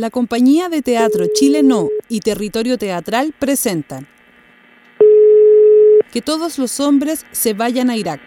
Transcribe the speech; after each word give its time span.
La 0.00 0.08
compañía 0.08 0.70
de 0.70 0.80
teatro 0.80 1.26
Chile 1.34 1.62
No 1.62 1.90
y 2.08 2.20
Territorio 2.20 2.78
Teatral 2.78 3.34
presentan 3.38 4.08
Que 6.10 6.22
todos 6.22 6.58
los 6.58 6.80
hombres 6.80 7.26
se 7.32 7.52
vayan 7.52 7.90
a 7.90 7.98
Irak. 7.98 8.22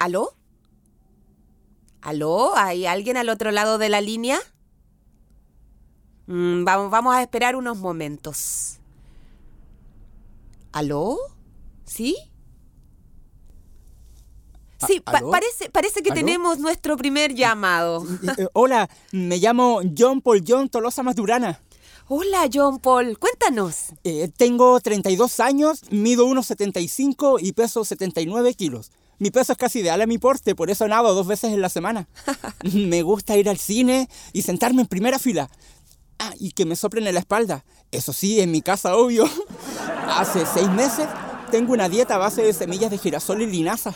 ¿Aló? 0.00 0.34
¿Aló? 2.00 2.56
¿Hay 2.56 2.84
alguien 2.84 3.16
al 3.16 3.28
otro 3.28 3.52
lado 3.52 3.78
de 3.78 3.90
la 3.90 4.00
línea? 4.00 4.40
Mm, 6.26 6.64
vamos, 6.64 6.90
vamos 6.90 7.14
a 7.14 7.22
esperar 7.22 7.54
unos 7.54 7.78
momentos. 7.78 8.80
¿Aló? 10.72 11.33
¿Sí? 11.94 12.16
Sí, 14.86 15.00
pa- 15.00 15.18
¿aló? 15.18 15.30
parece, 15.30 15.70
parece 15.70 16.02
que 16.02 16.10
¿Aló? 16.10 16.20
tenemos 16.20 16.58
nuestro 16.58 16.96
primer 16.96 17.34
llamado. 17.34 18.04
Eh, 18.36 18.48
hola, 18.52 18.90
me 19.12 19.38
llamo 19.38 19.80
John 19.96 20.20
Paul 20.20 20.42
John 20.46 20.68
Tolosa 20.68 21.04
Maturana. 21.04 21.60
Hola, 22.08 22.50
John 22.52 22.80
Paul, 22.80 23.16
cuéntanos. 23.18 23.92
Eh, 24.02 24.28
tengo 24.36 24.78
32 24.80 25.38
años, 25.40 25.82
mido 25.90 26.26
1,75 26.26 27.38
y 27.40 27.52
peso 27.52 27.84
79 27.84 28.54
kilos. 28.54 28.90
Mi 29.20 29.30
peso 29.30 29.52
es 29.52 29.58
casi 29.58 29.78
ideal 29.78 30.02
a 30.02 30.06
mi 30.06 30.18
porte, 30.18 30.56
por 30.56 30.70
eso 30.70 30.88
nado 30.88 31.14
dos 31.14 31.28
veces 31.28 31.52
en 31.52 31.62
la 31.62 31.68
semana. 31.68 32.08
me 32.74 33.02
gusta 33.02 33.36
ir 33.38 33.48
al 33.48 33.58
cine 33.58 34.08
y 34.32 34.42
sentarme 34.42 34.82
en 34.82 34.88
primera 34.88 35.20
fila. 35.20 35.48
Ah, 36.18 36.32
y 36.40 36.50
que 36.50 36.64
me 36.66 36.74
soplen 36.76 37.06
en 37.06 37.14
la 37.14 37.20
espalda. 37.20 37.64
Eso 37.92 38.12
sí, 38.12 38.40
en 38.40 38.50
mi 38.50 38.60
casa, 38.62 38.96
obvio. 38.96 39.24
Hace 40.08 40.44
seis 40.44 40.68
meses 40.70 41.06
tengo 41.54 41.72
una 41.72 41.88
dieta 41.88 42.16
a 42.16 42.18
base 42.18 42.42
de 42.42 42.52
semillas 42.52 42.90
de 42.90 42.98
girasol 42.98 43.40
y 43.40 43.46
linaza. 43.46 43.94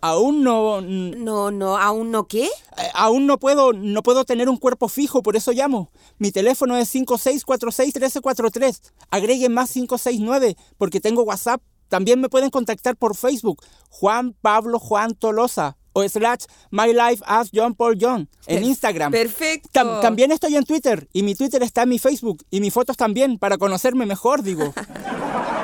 Aún 0.00 0.44
no... 0.44 0.80
No, 0.80 1.50
no, 1.50 1.76
¿aún 1.76 2.12
no 2.12 2.28
qué? 2.28 2.44
Eh, 2.44 2.50
aún 2.94 3.26
no 3.26 3.36
puedo, 3.36 3.72
no 3.72 4.04
puedo 4.04 4.24
tener 4.24 4.48
un 4.48 4.56
cuerpo 4.56 4.86
fijo, 4.88 5.20
por 5.20 5.34
eso 5.34 5.50
llamo. 5.50 5.90
Mi 6.18 6.30
teléfono 6.30 6.76
es 6.76 6.94
5646-1343. 6.94 8.92
Agreguen 9.10 9.52
más 9.52 9.72
569, 9.72 10.56
porque 10.78 11.00
tengo 11.00 11.24
WhatsApp. 11.24 11.60
También 11.88 12.20
me 12.20 12.28
pueden 12.28 12.50
contactar 12.50 12.94
por 12.96 13.16
Facebook, 13.16 13.60
Juan 13.88 14.36
Pablo 14.40 14.78
Juan 14.78 15.16
Tolosa, 15.16 15.76
o 15.92 16.08
slash 16.08 16.44
My 16.70 16.92
Life 16.92 17.24
as 17.26 17.50
John 17.52 17.74
Paul 17.74 17.98
John, 18.00 18.28
en 18.46 18.62
Instagram. 18.62 19.10
Perfecto. 19.10 19.68
Tam- 19.72 20.00
también 20.00 20.30
estoy 20.30 20.54
en 20.54 20.62
Twitter, 20.62 21.08
y 21.12 21.24
mi 21.24 21.34
Twitter 21.34 21.60
está 21.64 21.82
en 21.82 21.88
mi 21.88 21.98
Facebook, 21.98 22.44
y 22.52 22.60
mis 22.60 22.72
fotos 22.72 22.96
también, 22.96 23.36
para 23.40 23.58
conocerme 23.58 24.06
mejor, 24.06 24.44
digo. 24.44 24.72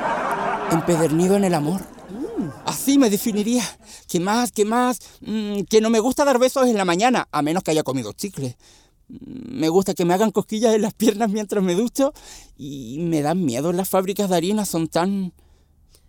Empedernido 0.70 1.36
en 1.36 1.45
el 1.45 1.55
amor. 1.55 1.81
Así 2.64 2.98
me 2.98 3.11
definiría. 3.11 3.62
¿Qué 4.09 4.20
más? 4.20 4.53
¿Qué 4.53 4.64
más? 4.64 4.98
Mm, 5.20 5.62
que 5.62 5.81
no 5.81 5.91
me 5.91 6.00
gusta 6.00 6.25
dar 6.25 6.39
besos 6.39 6.67
en 6.67 6.77
la 6.77 6.84
mañana, 6.84 7.28
a 7.31 7.42
menos 7.42 7.62
que 7.62 7.70
haya 7.70 7.83
comido 7.83 8.12
chicle. 8.12 8.56
Mm, 9.09 9.59
Me 9.61 9.69
gusta 9.69 9.94
que 9.94 10.05
me 10.05 10.14
hagan 10.14 10.31
cosquillas 10.33 10.75
en 10.75 10.83
las 10.83 10.94
piernas 10.94 11.31
mientras 11.31 11.62
me 11.62 11.75
ducho 11.75 12.12
y 12.56 12.98
me 13.00 13.22
dan 13.22 13.44
miedo 13.44 13.72
las 13.72 13.89
fábricas 13.89 14.28
de 14.28 14.37
harina, 14.37 14.64
son 14.64 14.89
tan... 14.89 15.33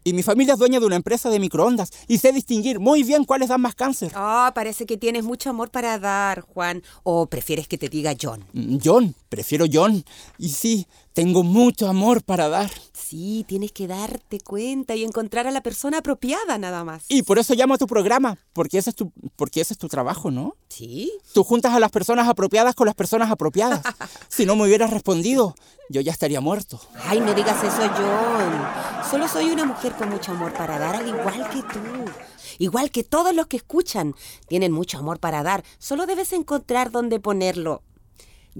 Y 0.04 0.14
mi 0.14 0.24
familia 0.24 0.54
es 0.54 0.60
dueña 0.60 0.80
de 0.80 0.86
una 0.86 0.96
empresa 0.96 1.30
de 1.30 1.38
microondas 1.38 1.90
y 2.08 2.18
sé 2.18 2.32
distinguir 2.32 2.80
muy 2.80 3.04
bien 3.04 3.26
cuáles 3.26 3.50
dan 3.50 3.60
más 3.60 3.76
cáncer. 3.76 4.14
Ah, 4.16 4.54
parece 4.56 4.86
que 4.86 4.96
tienes 4.96 5.26
mucho 5.26 5.50
amor 5.50 5.70
para 5.70 6.00
dar, 6.00 6.42
Juan. 6.42 6.82
¿O 7.04 7.26
prefieres 7.26 7.68
que 7.68 7.78
te 7.78 7.90
diga 7.90 8.16
John? 8.20 8.46
Mm, 8.54 8.78
John, 8.82 9.16
prefiero 9.28 9.66
John. 9.72 10.06
Y 10.38 10.50
sí, 10.50 10.88
tengo 11.18 11.42
mucho 11.42 11.88
amor 11.88 12.24
para 12.24 12.48
dar. 12.48 12.70
Sí, 12.94 13.44
tienes 13.48 13.72
que 13.72 13.88
darte 13.88 14.40
cuenta 14.40 14.96
y 14.96 15.04
encontrar 15.04 15.48
a 15.48 15.52
la 15.52 15.62
persona 15.64 15.98
apropiada 15.98 16.60
nada 16.60 16.84
más. 16.84 17.06
Y 17.10 17.24
por 17.24 17.40
eso 17.40 17.56
llamo 17.56 17.74
a 17.74 17.80
tu 17.80 17.88
programa, 17.88 18.38
porque 18.54 18.78
ese 18.78 18.92
es 18.92 18.96
tu, 18.96 19.12
porque 19.36 19.62
ese 19.62 19.74
es 19.74 19.80
tu 19.80 19.88
trabajo, 19.88 20.30
¿no? 20.30 20.56
¿Sí? 20.70 21.12
Tú 21.34 21.44
juntas 21.44 21.74
a 21.74 21.80
las 21.80 21.90
personas 21.90 22.28
apropiadas 22.30 22.76
con 22.76 22.86
las 22.86 22.94
personas 22.94 23.32
apropiadas. 23.32 23.82
Si 24.30 24.46
no 24.46 24.56
me 24.56 24.66
hubieras 24.66 24.92
respondido, 24.92 25.56
yo 25.90 26.02
ya 26.02 26.12
estaría 26.12 26.40
muerto. 26.40 26.80
Ay, 27.06 27.20
no 27.20 27.34
digas 27.34 27.64
eso, 27.64 27.90
John. 27.96 29.10
Solo 29.10 29.28
soy 29.28 29.46
una 29.50 29.66
mujer 29.66 29.94
con 29.94 30.10
mucho 30.10 30.34
amor 30.34 30.54
para 30.54 30.78
dar, 30.78 30.98
al 30.98 31.08
igual 31.08 31.50
que 31.50 31.64
tú. 31.64 32.12
Igual 32.60 32.92
que 32.92 33.04
todos 33.04 33.34
los 33.34 33.48
que 33.48 33.58
escuchan. 33.58 34.14
Tienen 34.48 34.72
mucho 34.72 35.00
amor 35.00 35.20
para 35.20 35.42
dar. 35.42 35.64
Solo 35.80 36.06
debes 36.06 36.34
encontrar 36.34 36.92
dónde 36.92 37.20
ponerlo. 37.20 37.82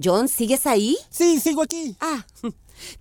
John, 0.02 0.28
¿sigues 0.28 0.66
ahí? 0.66 0.96
Sí, 1.10 1.40
sigo 1.40 1.62
aquí. 1.62 1.96
Ah, 2.00 2.24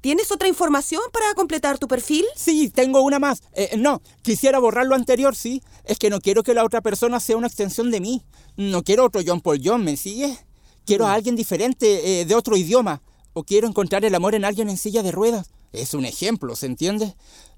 ¿tienes 0.02 0.32
otra 0.32 0.48
información 0.48 1.02
para 1.12 1.34
completar 1.36 1.78
tu 1.78 1.88
perfil? 1.88 2.26
Sí, 2.36 2.70
tengo 2.70 3.02
una 3.02 3.20
más. 3.20 3.42
Eh, 3.54 3.78
no, 3.78 4.02
quisiera 4.24 4.60
borrar 4.60 4.86
lo 4.88 4.96
anterior, 4.96 5.36
sí. 5.36 5.62
Es 5.84 6.00
que 6.00 6.10
no 6.10 6.20
quiero 6.20 6.44
que 6.44 6.54
la 6.54 6.64
otra 6.64 6.82
persona 6.82 7.20
sea 7.20 7.38
una 7.38 7.48
extensión 7.48 7.92
de 7.92 8.02
mí. 8.02 8.24
No 8.56 8.84
quiero 8.84 9.06
otro 9.06 9.22
John 9.26 9.42
Paul 9.42 9.62
John, 9.64 9.84
¿me 9.84 9.98
sigue? 9.98 10.38
Quiero 10.86 11.06
a 11.06 11.14
alguien 11.14 11.36
diferente, 11.36 12.22
eh, 12.22 12.26
de 12.26 12.36
otro 12.36 12.56
idioma. 12.58 13.02
O 13.34 13.44
quiero 13.44 13.68
encontrar 13.68 14.04
el 14.04 14.16
amor 14.16 14.34
en 14.34 14.46
alguien 14.46 14.70
en 14.70 14.78
silla 14.78 15.04
de 15.04 15.12
ruedas. 15.12 15.52
Es 15.74 15.94
un 15.94 16.06
ejemplo, 16.06 16.56
¿se 16.56 16.66
entiende? 16.66 17.16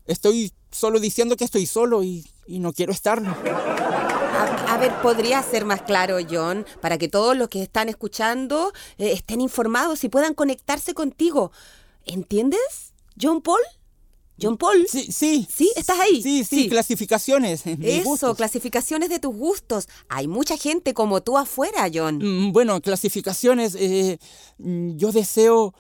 Estoy 0.08 0.52
solo 0.72 1.00
diciendo 1.00 1.38
que 1.38 1.46
estoy 1.46 1.66
solo 1.66 2.04
y, 2.04 2.26
y 2.48 2.60
no 2.60 2.74
quiero 2.74 2.92
estarlo. 2.92 3.36
A, 4.40 4.74
a 4.74 4.78
ver, 4.78 4.94
podría 5.02 5.44
ser 5.44 5.66
más 5.66 5.82
claro, 5.82 6.18
John, 6.30 6.66
para 6.82 6.98
que 6.98 7.10
todos 7.10 7.36
los 7.36 7.50
que 7.50 7.62
están 7.62 7.90
escuchando 7.90 8.72
eh, 8.98 9.12
estén 9.12 9.42
informados 9.42 10.04
y 10.06 10.10
puedan 10.10 10.34
conectarse 10.34 10.94
contigo. 10.94 11.52
¿Entiendes? 12.06 12.94
¿John 13.22 13.42
Paul? 13.42 13.60
¿John 14.42 14.56
Paul? 14.58 14.86
Sí, 14.90 15.12
sí. 15.12 15.46
¿Sí? 15.54 15.70
¿Estás 15.76 16.00
ahí? 16.00 16.22
Sí, 16.22 16.46
sí, 16.46 16.64
Sí. 16.64 16.70
clasificaciones. 16.70 17.64
Eso, 17.68 18.04
gustos. 18.10 18.38
clasificaciones 18.38 19.10
de 19.10 19.20
tus 19.20 19.36
gustos. 19.36 19.90
Hay 20.08 20.30
mucha 20.30 20.56
gente 20.56 20.94
como 20.94 21.22
tú 21.22 21.38
afuera, 21.38 21.90
John. 21.94 22.20
Mm, 22.20 22.54
Bueno, 22.54 22.80
clasificaciones. 22.80 23.76
eh, 23.78 24.18
mm, 24.58 24.96
yo 24.96 25.12
deseo. 25.12 25.74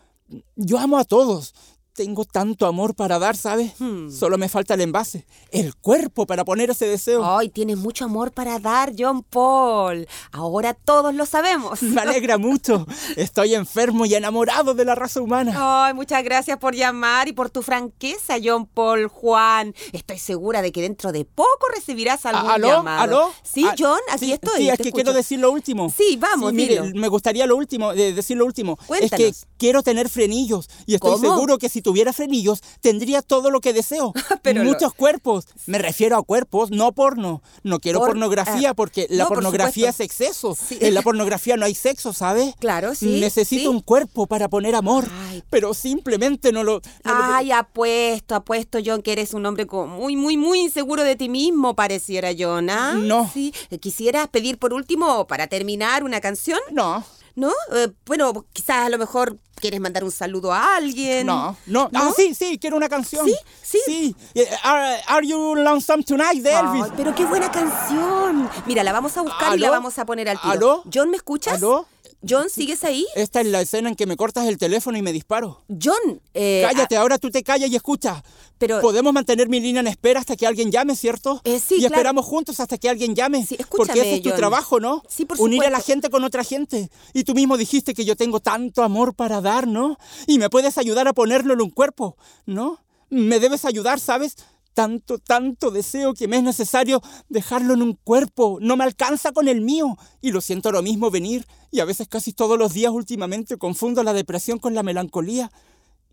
Yo 0.57 0.77
amo 0.79 0.97
a 0.97 1.05
todos. 1.05 1.53
Tengo 1.99 2.23
tanto 2.23 2.65
amor 2.65 2.95
para 2.95 3.19
dar, 3.19 3.35
¿sabes? 3.35 3.73
Hmm. 3.77 4.09
Solo 4.09 4.37
me 4.37 4.47
falta 4.47 4.75
el 4.75 4.79
envase, 4.79 5.25
el 5.51 5.75
cuerpo 5.75 6.25
para 6.25 6.45
poner 6.45 6.69
ese 6.69 6.85
deseo. 6.87 7.25
Ay, 7.25 7.49
tienes 7.49 7.75
mucho 7.75 8.05
amor 8.05 8.31
para 8.31 8.57
dar, 8.57 8.93
John 8.97 9.21
Paul. 9.21 10.07
Ahora 10.31 10.73
todos 10.73 11.13
lo 11.13 11.25
sabemos. 11.25 11.81
Me 11.83 11.99
alegra 11.99 12.37
mucho. 12.37 12.87
Estoy 13.17 13.53
enfermo 13.53 14.05
y 14.05 14.15
enamorado 14.15 14.75
de 14.75 14.85
la 14.85 14.95
raza 14.95 15.19
humana. 15.19 15.53
Ay, 15.87 15.93
muchas 15.93 16.23
gracias 16.23 16.57
por 16.57 16.73
llamar 16.73 17.27
y 17.27 17.33
por 17.33 17.49
tu 17.49 17.63
franqueza, 17.63 18.35
John 18.41 18.65
Paul 18.65 19.09
Juan. 19.09 19.75
Estoy 19.91 20.19
segura 20.19 20.61
de 20.61 20.71
que 20.71 20.81
dentro 20.81 21.11
de 21.11 21.25
poco 21.25 21.67
recibirás 21.75 22.25
algún 22.25 22.49
¿Aló? 22.49 22.67
llamado. 22.69 23.01
¿Aló? 23.01 23.31
Sí, 23.43 23.65
Ah, 23.67 23.75
John, 23.77 23.99
aquí 24.09 24.27
sí, 24.27 24.31
estoy. 24.31 24.51
Sí, 24.61 24.69
es 24.69 24.77
que 24.77 24.83
escucho. 24.83 24.93
quiero 24.95 25.11
decir 25.11 25.37
lo 25.39 25.51
último. 25.51 25.93
Sí, 25.95 26.15
vamos, 26.17 26.51
Sí, 26.51 26.55
mire, 26.55 26.81
dilo. 26.81 26.97
me 26.97 27.09
gustaría 27.09 27.45
lo 27.45 27.57
último, 27.57 27.93
de 27.93 28.13
decir 28.13 28.37
lo 28.37 28.45
último. 28.45 28.77
Es 28.79 28.87
que 28.87 29.09
Cuéntanos. 29.09 29.45
quiero 29.57 29.83
tener 29.83 30.07
frenillos 30.07 30.69
y 30.85 30.95
estoy 30.95 31.11
¿Cómo? 31.11 31.33
seguro 31.33 31.57
que 31.57 31.67
si 31.67 31.81
tuviera 31.89 32.13
frenillos 32.13 32.61
tendría 32.81 33.21
todo 33.21 33.49
lo 33.49 33.61
que 33.61 33.73
deseo. 33.73 34.13
Pero 34.43 34.63
lo- 34.63 34.69
Muchos 34.69 34.93
cuerpos. 34.93 35.45
Me 35.65 35.77
refiero 35.79 36.17
a 36.17 36.23
cuerpos, 36.23 36.69
no 36.71 36.91
porno. 36.91 37.41
No 37.63 37.79
quiero 37.79 37.99
Por- 37.99 38.09
pornografía 38.09 38.69
ah, 38.71 38.73
porque 38.75 39.07
la 39.09 39.23
no, 39.23 39.29
por 39.29 39.37
pornografía 39.37 39.89
es 39.89 39.99
exceso. 39.99 40.55
Sí. 40.55 40.77
En 40.81 40.93
la 40.93 41.01
pornografía 41.01 41.57
no 41.57 41.65
hay 41.65 41.73
sexo, 41.75 42.13
¿sabes? 42.13 42.53
Claro, 42.59 42.93
sí, 42.95 43.19
Necesito 43.19 43.61
sí. 43.63 43.67
un 43.67 43.81
cuerpo 43.81 44.27
para 44.27 44.47
poner 44.49 44.75
amor, 44.75 45.07
Ay. 45.29 45.43
pero 45.49 45.73
simplemente 45.73 46.51
no 46.51 46.63
lo... 46.63 46.81
no 47.03 47.13
lo- 47.17 47.23
Ay, 47.33 47.51
apuesto, 47.51 48.35
apuesto, 48.35 48.79
John, 48.85 49.01
que 49.01 49.11
eres 49.13 49.33
un 49.33 49.45
hombre 49.45 49.65
muy, 49.65 50.15
muy, 50.15 50.37
muy 50.37 50.59
inseguro 50.59 51.03
de 51.03 51.15
ti 51.15 51.27
mismo, 51.29 51.75
pareciera, 51.75 52.29
John, 52.37 52.69
¿ah? 52.69 52.93
No. 52.93 53.29
Sí. 53.33 53.53
¿Quisieras 53.79 54.27
pedir 54.27 54.57
por 54.59 54.73
último, 54.73 55.25
para 55.27 55.47
terminar, 55.47 56.03
una 56.03 56.21
canción? 56.21 56.59
No, 56.71 57.03
¿No? 57.39 57.53
Eh, 57.73 57.87
bueno, 58.05 58.45
quizás 58.51 58.85
a 58.85 58.89
lo 58.89 58.97
mejor 58.97 59.37
quieres 59.55 59.79
mandar 59.79 60.03
un 60.03 60.11
saludo 60.11 60.51
a 60.51 60.75
alguien. 60.75 61.25
no, 61.25 61.55
no. 61.67 61.89
Ah, 61.93 62.11
sí, 62.13 62.35
sí, 62.35 62.57
quiero 62.59 62.75
una 62.75 62.89
canción. 62.89 63.25
¿Sí? 63.25 63.35
¿Sí? 63.63 63.79
Sí. 63.85 64.15
Eh, 64.35 64.45
Are, 64.61 65.01
Are 65.07 65.25
You 65.25 65.55
Lonesome 65.55 66.03
Tonight 66.03 66.43
de 66.43 66.53
Elvis. 66.53 66.83
Ay, 66.83 66.91
pero 66.97 67.15
qué 67.15 67.23
buena 67.25 67.49
canción. 67.49 68.49
Mira, 68.65 68.83
la 68.83 68.91
vamos 68.91 69.15
a 69.15 69.21
buscar 69.21 69.55
y 69.57 69.59
la 69.61 69.69
vamos 69.69 69.97
a 69.97 70.05
poner 70.05 70.27
al 70.27 70.41
tiro. 70.41 70.51
¿Aló? 70.51 70.83
John, 70.93 71.09
¿me 71.11 71.15
escuchas? 71.15 71.53
¿Aló? 71.55 71.87
John, 72.27 72.49
¿sigues 72.49 72.83
ahí? 72.83 73.05
Esta 73.15 73.39
es 73.41 73.47
la 73.47 73.61
escena 73.61 73.87
en 73.89 73.95
que 73.95 74.05
me 74.05 74.17
cortas 74.17 74.45
el 74.47 74.57
teléfono 74.57 74.97
y 74.97 75.01
me 75.01 75.13
disparo. 75.13 75.61
John, 75.81 76.21
eh, 76.33 76.63
Cállate, 76.67 76.97
ahora 76.97 77.17
tú 77.17 77.29
te 77.31 77.43
callas 77.43 77.69
y 77.69 77.75
escucha. 77.77 78.23
Pero- 78.57 78.81
Podemos 78.81 79.13
mantener 79.13 79.47
mi 79.47 79.61
línea 79.61 79.79
en 79.79 79.87
espera 79.87 80.19
hasta 80.19 80.35
que 80.35 80.45
alguien 80.45 80.69
llame, 80.69 80.97
¿cierto? 80.97 81.39
Eh, 81.45 81.59
sí, 81.61 81.75
Y 81.75 81.79
claro. 81.79 81.95
esperamos 81.95 82.25
juntos 82.25 82.59
hasta 82.59 82.77
que 82.77 82.89
alguien 82.89 83.15
llame. 83.15 83.45
Sí, 83.45 83.55
escúchame, 83.57 83.87
porque 83.87 84.01
ese 84.01 84.15
es 84.15 84.21
tu 84.21 84.29
John. 84.29 84.37
trabajo, 84.37 84.79
¿no? 84.81 85.01
Sí, 85.07 85.23
por 85.23 85.39
Unir 85.39 85.63
a 85.63 85.69
la 85.69 85.79
gente 85.79 86.09
con 86.09 86.23
otra 86.25 86.43
gente. 86.43 86.89
Y 87.13 87.23
tú 87.23 87.33
mismo 87.33 87.55
dijiste 87.55 87.93
que 87.93 88.03
yo 88.03 88.17
tengo 88.17 88.41
tanto 88.41 88.83
amor 88.83 89.13
para 89.13 89.39
dar, 89.39 89.65
¿no? 89.67 89.97
Y 90.27 90.39
me 90.39 90.49
puedes 90.49 90.77
ayudar 90.77 91.07
a 91.07 91.13
ponerlo 91.13 91.53
en 91.53 91.61
un 91.61 91.69
cuerpo, 91.69 92.17
¿no? 92.45 92.79
Me 93.09 93.39
debes 93.39 93.63
ayudar, 93.63 93.99
¿sabes? 94.01 94.35
Tanto, 94.73 95.17
tanto 95.19 95.71
deseo 95.71 96.13
que 96.13 96.27
me 96.27 96.37
es 96.37 96.43
necesario 96.43 97.01
dejarlo 97.27 97.73
en 97.73 97.81
un 97.81 97.93
cuerpo. 97.93 98.59
No 98.61 98.77
me 98.77 98.83
alcanza 98.85 99.31
con 99.31 99.47
el 99.47 99.61
mío. 99.61 99.97
Y 100.21 100.31
lo 100.31 100.41
siento 100.41 100.71
lo 100.71 100.81
mismo 100.81 101.11
venir. 101.11 101.45
Y 101.71 101.81
a 101.81 101.85
veces 101.85 102.07
casi 102.07 102.33
todos 102.33 102.57
los 102.57 102.73
días 102.73 102.91
últimamente 102.91 103.57
confundo 103.57 104.03
la 104.03 104.13
depresión 104.13 104.59
con 104.59 104.73
la 104.73 104.83
melancolía. 104.83 105.51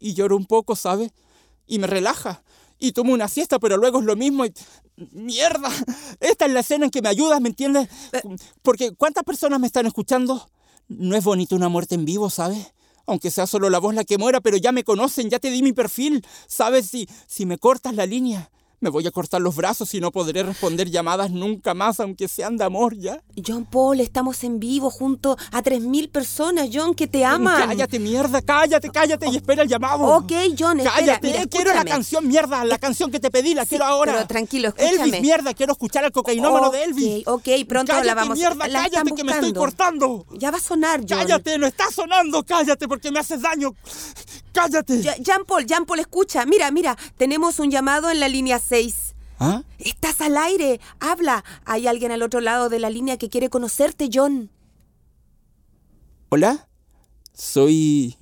Y 0.01 0.15
lloro 0.15 0.37
un 0.37 0.47
poco, 0.47 0.77
¿sabes? 0.77 1.13
Y 1.67 1.79
me 1.79 1.87
relaja. 1.87 2.43
y 2.79 2.93
tomo 2.93 3.13
una 3.13 3.29
siesta, 3.29 3.59
pero 3.59 3.77
luego 3.77 4.01
es 4.01 4.05
lo 4.05 4.17
mismo 4.17 4.45
y... 4.45 4.53
¡Mierda! 5.13 5.71
Esta 6.21 6.47
es 6.47 6.53
la 6.53 6.61
escena 6.61 6.87
en 6.87 6.91
que 6.91 7.03
me 7.03 7.09
ayudas, 7.09 7.41
¿me 7.41 7.49
entiendes? 7.49 7.89
Porque 8.63 8.93
¿cuántas 8.93 9.25
personas 9.25 9.61
me 9.61 9.67
están 9.67 9.87
escuchando? 9.87 10.49
No 10.89 11.17
es 11.17 11.25
bonito 11.25 11.57
una 11.57 11.69
muerte 11.69 11.95
en 11.95 12.05
vivo, 12.05 12.31
¿sabes? 12.31 12.73
Aunque 13.07 13.31
sea 13.31 13.47
solo 13.47 13.71
la 13.71 13.79
voz 13.79 13.95
la 13.95 14.05
que 14.05 14.19
muera, 14.19 14.41
pero 14.41 14.57
ya 14.57 14.73
me 14.73 14.85
conocen, 14.85 15.31
ya 15.31 15.39
te 15.39 15.51
di 15.51 15.63
mi 15.63 15.73
perfil. 15.73 16.25
¿Sabes? 16.47 16.87
Si, 16.87 17.09
si 17.27 17.47
me 17.47 17.59
cortas 17.59 17.95
la 17.95 18.07
línea, 18.07 18.51
me 18.81 18.91
voy 18.91 19.07
a 19.07 19.11
cortar 19.11 19.41
los 19.41 19.57
brazos 19.57 19.95
y 19.95 20.01
no 20.01 20.11
podré 20.11 20.43
responder 20.43 20.91
llamadas 20.91 21.31
nunca 21.31 21.75
más, 21.75 22.01
aunque 22.01 22.29
sean 22.29 22.57
de 22.57 22.65
amor, 22.65 22.97
¿ya? 22.97 23.23
John 23.45 23.65
Paul, 23.65 24.01
estamos 24.01 24.45
en 24.45 24.61
vivo 24.61 24.91
junto 24.91 25.37
a 25.51 25.63
3.000 25.63 26.11
personas, 26.11 26.69
John, 26.73 26.95
que 26.95 27.07
te 27.07 27.25
aman. 27.25 27.69
Cállate, 27.69 27.99
mierda, 27.99 28.43
cállate, 28.43 28.91
cállate 28.91 29.29
y 29.31 29.37
espera 29.37 29.63
el 29.63 29.69
llamado. 29.69 30.05
Ok, 30.05 30.33
John, 30.59 30.81
espera, 30.81 30.97
Cállate, 30.97 31.27
mira, 31.29 31.47
quiero 31.47 31.75
la 31.75 31.85
canción, 31.85 32.27
mierda, 32.29 32.65
la 32.65 32.79
canción 32.79 33.11
que 33.11 33.21
te 33.21 33.31
pedí, 33.31 33.55
la 33.55 33.65
quiero 33.67 33.85
ahora. 33.85 34.13
pero 34.13 34.27
tranquilo, 34.27 34.69
escúchame. 34.69 35.05
Elvis, 35.05 35.21
mierda, 35.21 35.55
quiero 35.55 35.73
escuchar 35.73 36.05
al 36.05 36.13
cocainómano 36.13 36.71
de 36.71 36.85
Elvis. 36.85 37.27
Ok, 37.27 37.49
ok, 37.49 37.67
pronto 37.69 37.93
cállate, 37.93 38.07
la 38.07 38.15
vamos 38.15 38.39
mierda, 38.39 38.69
la 38.69 38.83
cállate 38.83 39.13
que 39.13 39.25
me 39.25 39.33
estoy 39.33 39.53
cortando. 39.53 40.27
Ya 40.39 40.51
va 40.51 40.59
a 40.59 40.61
sonar, 40.61 41.01
John. 41.01 41.19
Cállate, 41.19 41.59
no 41.59 41.67
está 41.67 41.91
sonando, 41.91 42.45
cállate 42.45 42.87
porque 42.89 43.11
me 43.11 43.21
haces 43.21 43.41
daño. 43.41 43.75
Cállate. 44.57 45.03
Jean 45.21 45.45
Paul, 45.47 45.67
Jean 45.67 45.85
Paul, 45.85 46.01
escucha. 46.01 46.47
Mira, 46.47 46.71
mira, 46.71 46.97
tenemos 47.19 47.59
un 47.59 47.71
llamado 47.71 48.11
en 48.11 48.21
la 48.21 48.29
línea 48.29 48.59
6. 48.59 49.15
¿Ah? 49.39 49.63
Estás 49.79 50.21
al 50.23 50.37
aire. 50.39 50.81
Habla. 50.99 51.45
Hay 51.67 51.87
alguien 51.87 52.11
al 52.11 52.23
otro 52.23 52.41
lado 52.41 52.71
de 52.71 52.79
la 52.79 52.89
línea 52.89 53.19
que 53.19 53.29
quiere 53.29 53.51
conocerte, 53.51 54.09
John. 54.13 54.51
Hola, 56.31 56.69
soy 57.35 58.17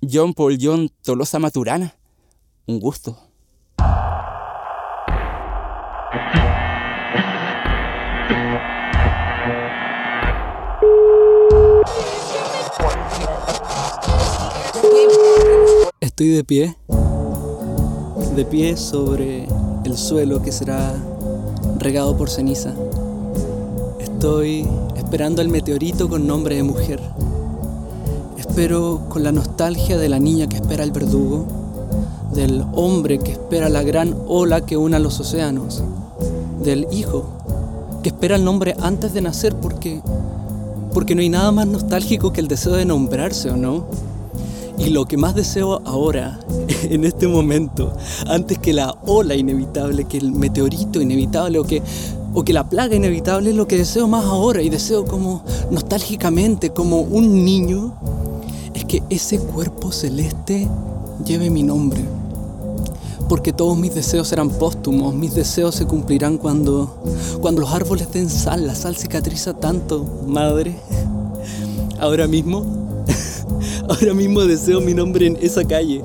John 0.00 0.34
Paul 0.34 0.58
John 0.60 0.90
Tolosa 1.02 1.38
Maturana. 1.38 1.96
Un 2.66 2.80
gusto. 2.80 3.18
Estoy 16.08 16.28
de 16.28 16.42
pie, 16.42 16.74
de 18.34 18.44
pie 18.46 18.78
sobre 18.78 19.46
el 19.84 19.98
suelo 19.98 20.40
que 20.40 20.52
será 20.52 20.94
regado 21.78 22.16
por 22.16 22.30
ceniza. 22.30 22.72
Estoy 24.00 24.66
esperando 24.96 25.42
al 25.42 25.50
meteorito 25.50 26.08
con 26.08 26.26
nombre 26.26 26.56
de 26.56 26.62
mujer. 26.62 26.98
Espero 28.38 29.02
con 29.10 29.22
la 29.22 29.32
nostalgia 29.32 29.98
de 29.98 30.08
la 30.08 30.18
niña 30.18 30.48
que 30.48 30.56
espera 30.56 30.82
al 30.82 30.92
verdugo, 30.92 31.44
del 32.32 32.64
hombre 32.72 33.18
que 33.18 33.32
espera 33.32 33.68
la 33.68 33.82
gran 33.82 34.16
ola 34.28 34.62
que 34.62 34.78
una 34.78 34.98
los 34.98 35.20
océanos, 35.20 35.82
del 36.64 36.88
hijo 36.90 37.26
que 38.02 38.08
espera 38.08 38.36
el 38.36 38.44
nombre 38.44 38.74
antes 38.80 39.12
de 39.12 39.20
nacer 39.20 39.54
porque 39.56 40.00
porque 40.94 41.14
no 41.14 41.20
hay 41.20 41.28
nada 41.28 41.52
más 41.52 41.66
nostálgico 41.66 42.32
que 42.32 42.40
el 42.40 42.48
deseo 42.48 42.72
de 42.72 42.86
nombrarse, 42.86 43.50
¿o 43.50 43.58
no? 43.58 44.07
Y 44.78 44.90
lo 44.90 45.06
que 45.06 45.16
más 45.16 45.34
deseo 45.34 45.82
ahora, 45.84 46.38
en 46.84 47.04
este 47.04 47.26
momento, 47.26 47.92
antes 48.26 48.58
que 48.58 48.72
la 48.72 48.96
ola 49.06 49.34
inevitable, 49.34 50.04
que 50.04 50.18
el 50.18 50.32
meteorito 50.32 51.00
inevitable 51.00 51.58
o 51.58 51.64
que, 51.64 51.82
o 52.32 52.44
que 52.44 52.52
la 52.52 52.68
plaga 52.68 52.94
inevitable, 52.94 53.52
lo 53.52 53.66
que 53.66 53.76
deseo 53.76 54.06
más 54.06 54.24
ahora 54.24 54.62
y 54.62 54.68
deseo 54.68 55.04
como 55.04 55.42
nostálgicamente, 55.70 56.70
como 56.70 57.00
un 57.00 57.44
niño, 57.44 57.94
es 58.74 58.84
que 58.84 59.02
ese 59.10 59.38
cuerpo 59.38 59.90
celeste 59.90 60.68
lleve 61.24 61.50
mi 61.50 61.62
nombre. 61.62 62.00
Porque 63.28 63.52
todos 63.52 63.76
mis 63.76 63.94
deseos 63.94 64.28
serán 64.28 64.48
póstumos, 64.48 65.14
mis 65.14 65.34
deseos 65.34 65.74
se 65.74 65.84
cumplirán 65.84 66.38
cuando, 66.38 66.96
cuando 67.42 67.60
los 67.60 67.72
árboles 67.72 68.10
den 68.10 68.30
sal, 68.30 68.66
la 68.66 68.74
sal 68.74 68.96
cicatriza 68.96 69.52
tanto, 69.54 70.06
madre. 70.26 70.78
Ahora 72.00 72.26
mismo 72.26 72.64
Ahora 73.88 74.12
mismo 74.12 74.42
deseo 74.42 74.82
mi 74.82 74.92
nombre 74.92 75.26
en 75.26 75.38
esa 75.40 75.64
calle. 75.64 76.02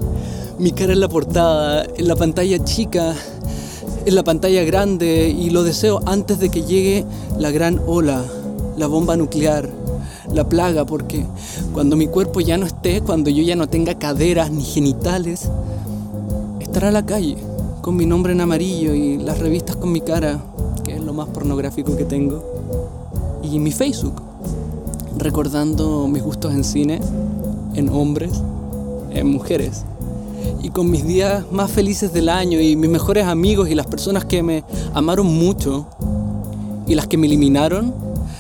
Mi 0.57 0.71
cara 0.71 0.93
en 0.93 1.01
la 1.01 1.09
portada, 1.09 1.85
en 1.97 2.07
la 2.07 2.15
pantalla 2.15 2.63
chica, 2.63 3.13
en 4.05 4.15
la 4.15 4.23
pantalla 4.23 4.63
grande 4.63 5.27
y 5.37 5.49
lo 5.49 5.63
deseo 5.63 5.99
antes 6.05 6.39
de 6.39 6.47
que 6.49 6.63
llegue 6.63 7.03
la 7.37 7.51
gran 7.51 7.81
ola, 7.85 8.23
la 8.77 8.87
bomba 8.87 9.17
nuclear, 9.17 9.69
la 10.33 10.47
plaga, 10.47 10.85
porque 10.85 11.25
cuando 11.73 11.97
mi 11.97 12.07
cuerpo 12.07 12.39
ya 12.39 12.57
no 12.57 12.65
esté, 12.65 13.01
cuando 13.01 13.29
yo 13.29 13.43
ya 13.43 13.57
no 13.57 13.67
tenga 13.67 13.99
caderas 13.99 14.49
ni 14.49 14.63
genitales, 14.63 15.49
estará 16.61 16.89
la 16.89 17.05
calle 17.05 17.35
con 17.81 17.97
mi 17.97 18.05
nombre 18.05 18.31
en 18.31 18.39
amarillo 18.39 18.93
y 18.93 19.17
las 19.17 19.39
revistas 19.39 19.75
con 19.75 19.91
mi 19.91 19.99
cara, 19.99 20.41
que 20.85 20.95
es 20.95 21.01
lo 21.01 21.11
más 21.11 21.27
pornográfico 21.27 21.97
que 21.97 22.05
tengo, 22.05 22.43
y 23.43 23.59
mi 23.59 23.71
Facebook, 23.71 24.21
recordando 25.17 26.07
mis 26.07 26.23
gustos 26.23 26.53
en 26.53 26.63
cine, 26.63 27.01
en 27.75 27.89
hombres, 27.89 28.31
en 29.11 29.27
mujeres. 29.27 29.83
Y 30.61 30.69
con 30.69 30.89
mis 30.89 31.05
días 31.05 31.45
más 31.51 31.71
felices 31.71 32.13
del 32.13 32.29
año 32.29 32.59
y 32.59 32.75
mis 32.75 32.89
mejores 32.89 33.25
amigos 33.25 33.69
y 33.69 33.75
las 33.75 33.87
personas 33.87 34.25
que 34.25 34.43
me 34.43 34.63
amaron 34.93 35.27
mucho 35.27 35.85
y 36.87 36.95
las 36.95 37.07
que 37.07 37.17
me 37.17 37.27
eliminaron, 37.27 37.93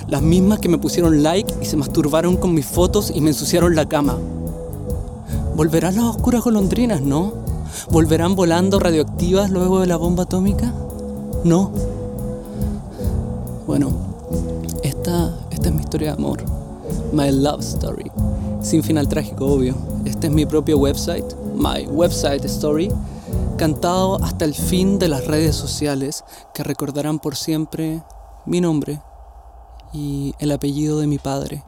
las 0.07 0.21
mismas 0.21 0.59
que 0.59 0.69
me 0.69 0.77
pusieron 0.77 1.23
like 1.23 1.53
y 1.61 1.65
se 1.65 1.77
masturbaron 1.77 2.37
con 2.37 2.53
mis 2.53 2.65
fotos 2.65 3.11
y 3.13 3.21
me 3.21 3.29
ensuciaron 3.29 3.75
la 3.75 3.87
cama. 3.87 4.17
¿Volverán 5.55 5.95
las 5.95 6.05
oscuras 6.05 6.43
golondrinas, 6.43 7.01
no? 7.01 7.33
¿Volverán 7.91 8.35
volando 8.35 8.79
radioactivas 8.79 9.49
luego 9.49 9.81
de 9.81 9.87
la 9.87 9.97
bomba 9.97 10.23
atómica? 10.23 10.73
No. 11.43 11.71
Bueno, 13.67 13.91
esta, 14.83 15.33
esta 15.51 15.69
es 15.69 15.75
mi 15.75 15.81
historia 15.81 16.09
de 16.09 16.17
amor. 16.17 16.43
My 17.11 17.31
love 17.31 17.61
story. 17.61 18.12
Sin 18.63 18.81
final 18.81 19.09
trágico, 19.09 19.45
obvio. 19.45 19.75
Este 20.05 20.27
es 20.27 20.33
mi 20.33 20.45
propio 20.45 20.77
website, 20.77 21.35
My 21.53 21.85
Website 21.85 22.45
Story, 22.45 22.89
cantado 23.57 24.23
hasta 24.23 24.45
el 24.45 24.53
fin 24.53 24.99
de 24.99 25.09
las 25.09 25.27
redes 25.27 25.55
sociales 25.55 26.23
que 26.53 26.63
recordarán 26.63 27.19
por 27.19 27.35
siempre 27.35 28.01
mi 28.45 28.61
nombre 28.61 29.01
y 29.91 30.33
el 30.39 30.51
apellido 30.53 30.99
de 30.99 31.07
mi 31.07 31.17
padre. 31.17 31.61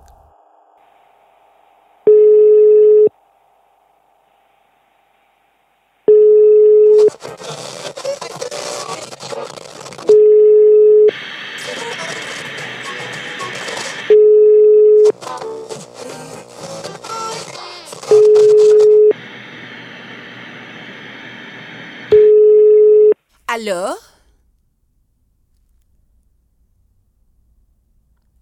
¿Aló? 23.65 23.97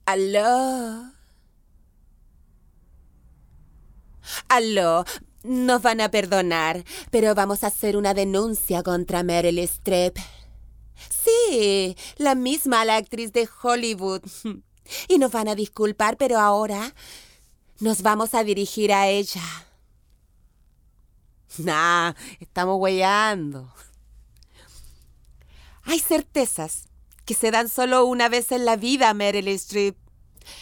¿Aló? 0.05 1.11
¿Aló? 4.49 5.05
Nos 5.43 5.81
van 5.81 6.01
a 6.01 6.11
perdonar, 6.11 6.83
pero 7.09 7.35
vamos 7.35 7.63
a 7.63 7.67
hacer 7.67 7.95
una 7.95 8.13
denuncia 8.13 8.83
contra 8.83 9.23
Meryl 9.23 9.59
Streep. 9.59 10.17
Sí, 11.09 11.95
la 12.17 12.35
misma 12.35 12.83
la 12.83 12.97
actriz 12.97 13.31
de 13.31 13.47
Hollywood. 13.61 14.23
Y 15.07 15.17
nos 15.17 15.31
van 15.31 15.47
a 15.47 15.55
disculpar, 15.55 16.17
pero 16.17 16.37
ahora 16.37 16.93
nos 17.79 18.01
vamos 18.01 18.33
a 18.33 18.43
dirigir 18.43 18.91
a 18.91 19.07
ella. 19.07 19.41
Nah, 21.59 22.13
estamos 22.41 22.77
huellando. 22.77 23.71
Hay 25.83 25.99
certezas 25.99 26.89
que 27.25 27.33
se 27.33 27.51
dan 27.51 27.69
solo 27.69 28.05
una 28.05 28.29
vez 28.29 28.51
en 28.51 28.65
la 28.65 28.75
vida, 28.75 29.13
Meryl 29.13 29.47
Streep. 29.49 29.95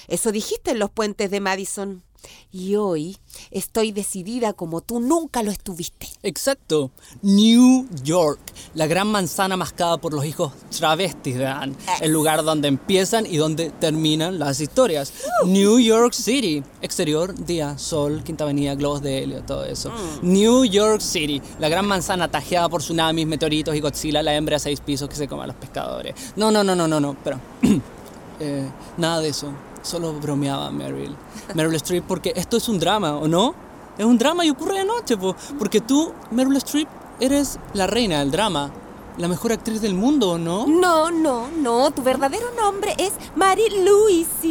Eso 0.07 0.31
dijiste 0.31 0.71
en 0.71 0.79
los 0.79 0.91
puentes 0.91 1.31
de 1.31 1.39
Madison. 1.39 2.03
Y 2.51 2.75
hoy 2.75 3.17
estoy 3.49 3.91
decidida 3.91 4.53
como 4.53 4.81
tú 4.81 4.99
nunca 4.99 5.41
lo 5.43 5.51
estuviste. 5.51 6.07
Exacto. 6.23 6.91
New 7.21 7.87
York, 8.03 8.39
la 8.73 8.87
gran 8.87 9.07
manzana 9.07 9.57
mascada 9.57 9.97
por 9.97 10.13
los 10.13 10.25
hijos 10.25 10.51
travestis 10.77 11.37
de 11.37 11.47
Anne. 11.47 11.75
El 12.01 12.11
lugar 12.11 12.43
donde 12.43 12.67
empiezan 12.67 13.25
y 13.25 13.37
donde 13.37 13.69
terminan 13.69 14.39
las 14.39 14.59
historias. 14.59 15.13
New 15.45 15.79
York 15.79 16.13
City. 16.13 16.63
Exterior, 16.81 17.33
día, 17.45 17.77
sol, 17.77 18.21
quinta 18.23 18.43
avenida, 18.43 18.75
globos 18.75 19.01
de 19.01 19.23
helio, 19.23 19.43
todo 19.43 19.65
eso. 19.65 19.91
New 20.21 20.65
York 20.65 21.01
City, 21.01 21.41
la 21.59 21.69
gran 21.69 21.87
manzana 21.87 22.29
tajeada 22.29 22.69
por 22.69 22.81
tsunamis, 22.81 23.27
meteoritos 23.27 23.75
y 23.75 23.79
Godzilla, 23.79 24.21
la 24.23 24.35
hembra 24.35 24.55
de 24.55 24.59
seis 24.59 24.81
pisos 24.81 25.07
que 25.07 25.15
se 25.15 25.27
come 25.27 25.43
a 25.43 25.47
los 25.47 25.55
pescadores. 25.55 26.15
No, 26.35 26.51
no, 26.51 26.63
no, 26.63 26.75
no, 26.75 26.87
no, 26.87 26.99
no, 26.99 27.15
pero... 27.23 27.39
eh, 28.39 28.69
nada 28.97 29.21
de 29.21 29.29
eso. 29.29 29.53
Solo 29.81 30.13
bromeaba 30.13 30.69
Meryl. 30.71 31.15
Meryl 31.55 31.75
Streep, 31.75 32.03
porque 32.05 32.33
esto 32.35 32.57
es 32.57 32.69
un 32.69 32.79
drama, 32.79 33.15
¿o 33.17 33.27
no? 33.27 33.53
Es 33.97 34.05
un 34.05 34.17
drama 34.17 34.45
y 34.45 34.49
ocurre 34.49 34.79
de 34.79 34.85
noche, 34.85 35.17
po, 35.17 35.35
porque 35.59 35.81
tú, 35.81 36.11
Meryl 36.31 36.55
Streep, 36.57 36.87
eres 37.19 37.59
la 37.73 37.87
reina 37.87 38.19
del 38.19 38.31
drama. 38.31 38.71
la 39.17 39.27
mejor 39.27 39.51
actriz 39.51 39.81
del 39.81 39.93
mundo, 39.93 40.37
¿no? 40.37 40.65
No, 40.67 41.11
no, 41.11 41.47
no. 41.49 41.91
Tu 41.91 42.01
verdadero 42.01 42.47
nombre 42.59 42.95
es 42.97 43.11
Mary 43.35 43.63
Louise. 43.83 44.47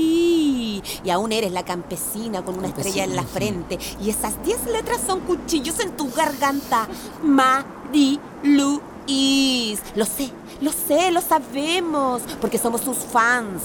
Y 1.02 1.10
aún 1.10 1.32
eres 1.32 1.52
la 1.52 1.64
campesina 1.64 2.44
con 2.44 2.58
una 2.58 2.68
estrella 2.68 3.04
en 3.04 3.16
la 3.16 3.24
frente. 3.24 3.78
Y 4.02 4.10
esas 4.10 4.42
10 4.44 4.66
letras 4.66 5.00
son 5.06 5.20
cuchillos 5.20 5.80
en 5.80 5.96
tu 5.96 6.10
garganta. 6.12 6.86
Mary 7.22 8.20
Louise. 8.42 9.82
Lo 9.96 10.04
sé, 10.04 10.30
lo 10.60 10.72
sé, 10.72 11.10
lo 11.10 11.20
sabemos. 11.20 12.22
Porque 12.40 12.58
somos 12.58 12.80
sus 12.80 12.98
fans. 12.98 13.62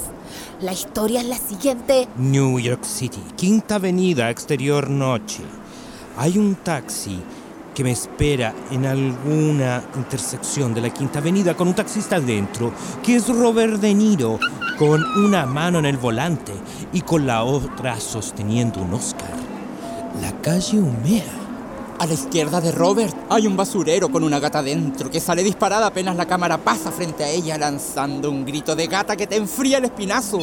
La 0.62 0.74
historia 0.74 1.22
es 1.22 1.28
la 1.28 1.38
siguiente. 1.38 2.08
New 2.18 2.60
York 2.60 2.84
City, 2.84 3.22
Quinta 3.36 3.76
Avenida, 3.76 4.30
exterior 4.30 4.90
noche. 4.90 5.44
Hay 6.18 6.38
un 6.38 6.56
taxi 6.56 7.22
que 7.74 7.84
me 7.84 7.92
espera 7.92 8.54
en 8.72 8.86
alguna 8.86 9.84
intersección 9.98 10.74
de 10.74 10.80
la 10.80 10.90
Quinta 10.90 11.20
Avenida 11.20 11.56
con 11.58 11.68
un 11.68 11.76
taxista 11.76 12.16
adentro, 12.16 12.72
que 13.04 13.18
es 13.18 13.28
Robert 13.28 13.82
De 13.82 13.94
Niro, 13.94 14.40
con 14.80 15.04
una 15.04 15.46
mano 15.46 15.80
en 15.80 15.86
el 15.86 15.98
volante 15.98 16.54
y 16.94 17.02
con 17.02 17.28
la 17.28 17.44
otra 17.44 18.00
sosteniendo 18.00 18.82
un 18.82 18.94
Oscar. 18.94 19.36
La 20.22 20.32
calle 20.42 20.80
humea. 20.80 21.42
A 21.98 22.06
la 22.06 22.14
izquierda 22.14 22.60
de 22.60 22.74
Robert 22.74 23.15
hay 23.30 23.48
un 23.48 23.58
basurero 23.58 24.10
con 24.10 24.24
una 24.24 24.40
gata 24.40 24.62
dentro 24.62 25.10
que 25.10 25.20
sale 25.20 25.44
disparada 25.44 25.88
apenas 25.88 26.16
la 26.16 26.26
cámara 26.26 26.58
pasa 26.58 26.92
frente 26.92 27.24
a 27.24 27.30
ella 27.30 27.58
lanzando 27.58 28.30
un 28.30 28.46
grito 28.46 28.76
de 28.76 28.88
gata 28.88 29.16
que 29.16 29.28
te 29.28 29.36
enfría 29.36 29.80
el 29.80 29.86
espinazo. 29.86 30.40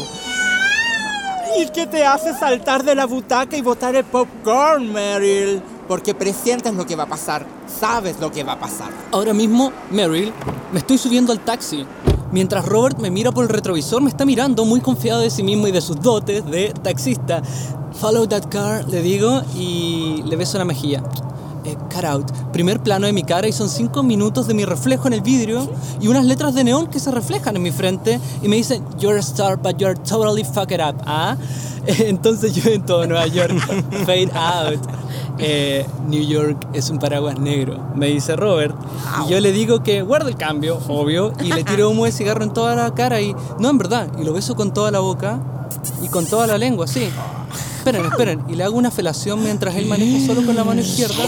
Y 1.59 1.69
que 1.69 1.87
te 1.87 2.05
hace 2.05 2.33
saltar 2.33 2.83
de 2.83 2.95
la 2.95 3.05
butaca 3.05 3.57
y 3.57 3.61
botar 3.61 3.95
el 3.95 4.05
popcorn, 4.05 4.91
Meryl. 4.91 5.63
Porque 5.87 6.15
presientes 6.15 6.73
lo 6.75 6.87
que 6.87 6.97
va 6.97 7.03
a 7.03 7.09
pasar, 7.09 7.45
sabes 7.81 8.19
lo 8.19 8.33
que 8.33 8.43
va 8.43 8.53
a 8.53 8.59
pasar. 8.59 8.89
Ahora 9.11 9.35
mismo, 9.35 9.71
Meryl, 9.91 10.33
me 10.73 10.79
estoy 10.79 10.97
subiendo 10.97 11.33
al 11.33 11.41
taxi. 11.41 11.85
Mientras 12.31 12.65
Robert 12.65 12.99
me 12.99 13.11
mira 13.11 13.31
por 13.33 13.45
el 13.45 13.51
retrovisor, 13.51 14.01
me 14.01 14.09
está 14.09 14.25
mirando 14.25 14.65
muy 14.65 14.81
confiado 14.81 15.21
de 15.21 15.29
sí 15.29 15.43
mismo 15.43 15.69
y 15.69 15.73
de 15.73 15.83
sus 15.83 16.01
dotes 16.01 16.47
de 16.51 16.73
taxista. 16.83 17.43
Follow 18.01 18.27
that 18.27 18.45
car, 18.49 18.89
le 18.89 19.03
digo 19.03 19.43
y 19.55 20.23
le 20.25 20.37
beso 20.37 20.57
la 20.57 20.65
mejilla. 20.65 21.03
Eh, 21.65 21.77
cut 21.95 22.05
out. 22.05 22.31
Primer 22.53 22.81
plano 22.81 23.07
de 23.07 23.13
mi 23.13 23.23
cara 23.23 23.47
y 23.47 23.53
son 23.53 23.69
cinco 23.69 24.03
minutos 24.03 24.47
de 24.47 24.55
mi 24.55 24.65
reflejo 24.65 25.07
en 25.07 25.13
el 25.13 25.21
vidrio 25.21 25.69
y 26.01 26.09
unas 26.09 26.25
letras 26.25 26.55
de 26.55 26.65
neón 26.65 26.89
que 26.89 26.99
se 26.99 27.11
reflejan 27.11 27.57
en 27.57 27.63
mi 27.63 27.71
frente 27.71 28.21
y 28.43 28.49
me 28.49 28.57
dicen, 28.57 28.85
You're 28.99 29.19
a 29.19 29.23
star, 29.23 29.57
but 29.57 29.79
you're 29.79 29.95
totally 29.95 30.45
fucked 30.45 30.81
up. 30.81 30.97
¿Ah? 31.07 31.37
Entonces 31.87 32.55
yo 32.55 32.71
en 32.71 32.85
todo 32.85 33.07
Nueva 33.07 33.27
York, 33.27 33.53
fade 34.07 34.31
out. 34.35 34.81
Eh, 35.39 35.87
New 36.09 36.23
York 36.23 36.69
es 36.73 36.91
un 36.91 36.99
paraguas 36.99 37.39
negro, 37.39 37.79
me 37.95 38.09
dice 38.09 38.37
Robert. 38.37 38.75
Y 39.25 39.31
yo 39.31 39.41
le 39.41 39.53
digo 39.53 39.83
que 39.83 40.03
guarda 40.03 40.29
el 40.29 40.37
cambio, 40.37 40.79
obvio, 40.89 41.33
y 41.43 41.53
le 41.53 41.65
tiro 41.65 41.91
humo 41.91 42.05
de 42.05 42.13
cigarro 42.13 42.45
en 42.45 42.53
toda 42.53 42.77
la 42.77 42.93
cara 42.95 43.21
y, 43.21 43.35
no, 43.59 43.71
en 43.71 43.79
verdad, 43.79 44.09
y 44.21 44.25
lo 44.25 44.33
beso 44.33 44.55
con 44.55 44.73
toda 44.73 44.91
la 44.91 45.01
boca 45.01 45.41
y 46.03 46.09
con 46.09 46.27
toda 46.27 46.47
la 46.47 46.59
lengua, 46.59 46.87
sí. 46.87 47.09
Esperen, 47.83 48.07
esperen, 48.07 48.45
y 48.49 48.55
le 48.55 48.63
hago 48.63 48.79
una 48.79 48.93
felación 48.93 49.43
mientras 49.43 49.75
él 49.75 49.87
maneja 49.87 50.25
solo 50.25 50.47
con 50.47 50.55
la 50.55 50.63
mano 50.63 50.81
izquierda 50.81 51.25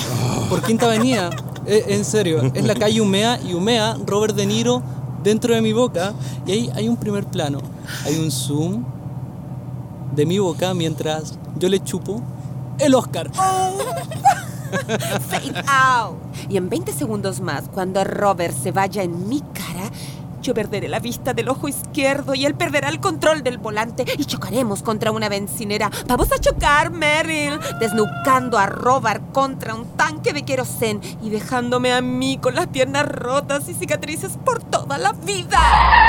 por 0.48 0.62
Quinta 0.62 0.86
Avenida. 0.86 1.30
Eh, 1.66 1.86
en 1.88 2.04
serio, 2.04 2.42
es 2.54 2.64
la 2.64 2.76
calle 2.76 3.00
Humea 3.00 3.40
y 3.42 3.54
Humea, 3.54 3.96
Robert 4.06 4.36
De 4.36 4.46
Niro 4.46 4.80
dentro 5.24 5.52
de 5.52 5.60
mi 5.60 5.72
boca 5.72 6.14
y 6.46 6.52
ahí 6.52 6.70
hay 6.76 6.88
un 6.88 6.96
primer 6.96 7.24
plano, 7.24 7.58
hay 8.04 8.20
un 8.20 8.30
zoom 8.30 8.84
de 10.14 10.26
mi 10.26 10.38
boca 10.38 10.74
mientras 10.74 11.36
yo 11.58 11.68
le 11.68 11.82
chupo 11.82 12.22
el 12.78 12.94
Oscar. 12.94 13.32
Fade 15.28 15.60
out. 15.66 16.18
Y 16.48 16.56
en 16.56 16.68
20 16.68 16.92
segundos 16.92 17.40
más, 17.40 17.64
cuando 17.72 18.04
Robert 18.04 18.54
se 18.56 18.70
vaya 18.70 19.02
en 19.02 19.28
mi 19.28 19.40
cara, 19.40 19.90
yo 20.44 20.52
perderé 20.52 20.88
la 20.88 20.98
vista 20.98 21.32
del 21.32 21.48
ojo 21.48 21.68
izquierdo 21.68 22.34
y 22.34 22.44
él 22.44 22.54
perderá 22.54 22.90
el 22.90 23.00
control 23.00 23.42
del 23.42 23.56
volante 23.56 24.04
y 24.18 24.26
chocaremos 24.26 24.82
contra 24.82 25.10
una 25.10 25.30
bencinera. 25.30 25.90
Vamos 26.06 26.30
a 26.32 26.38
chocar, 26.38 26.90
Meryl, 26.90 27.58
desnucando 27.80 28.58
a 28.58 28.66
Robert 28.66 29.32
contra 29.32 29.74
un 29.74 29.96
tanque 29.96 30.34
de 30.34 30.44
querosén 30.44 31.00
y 31.22 31.30
dejándome 31.30 31.92
a 31.92 32.02
mí 32.02 32.38
con 32.38 32.54
las 32.54 32.66
piernas 32.66 33.06
rotas 33.06 33.70
y 33.70 33.74
cicatrices 33.74 34.32
por 34.44 34.62
toda 34.62 34.98
la 34.98 35.12
vida. 35.12 35.58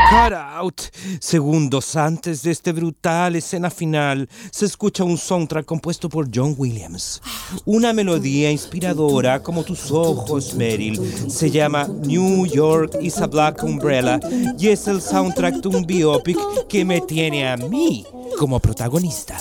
Cut 0.10 0.34
out. 0.34 0.82
Segundos 1.22 1.96
antes 1.96 2.44
de 2.44 2.52
esta 2.52 2.74
brutal 2.74 3.38
escena 3.38 3.70
final, 3.70 4.28
se 4.52 4.66
escucha 4.66 5.06
un 5.06 5.18
soundtrack 5.18 5.66
compuesto 5.66 6.10
por 6.10 6.28
John 6.34 6.56
Williams. 6.58 7.22
Una 7.64 7.94
melodía 7.94 8.52
inspiradora 8.52 9.42
como 9.42 9.64
tus 9.64 9.92
ojos, 9.92 10.54
Meryl. 10.56 11.00
Se 11.30 11.50
llama 11.50 11.88
New 11.88 12.46
York 12.48 12.98
is 13.02 13.18
a 13.20 13.28
Black 13.28 13.64
Umbrella 13.64 14.20
y 14.58 14.68
es 14.68 14.88
el 14.88 15.02
soundtrack 15.02 15.56
de 15.56 15.68
un 15.70 15.86
biopic 15.86 16.38
que 16.68 16.86
me 16.86 17.02
tiene 17.02 17.48
a 17.48 17.58
mí 17.58 18.06
como 18.38 18.60
protagonista. 18.60 19.38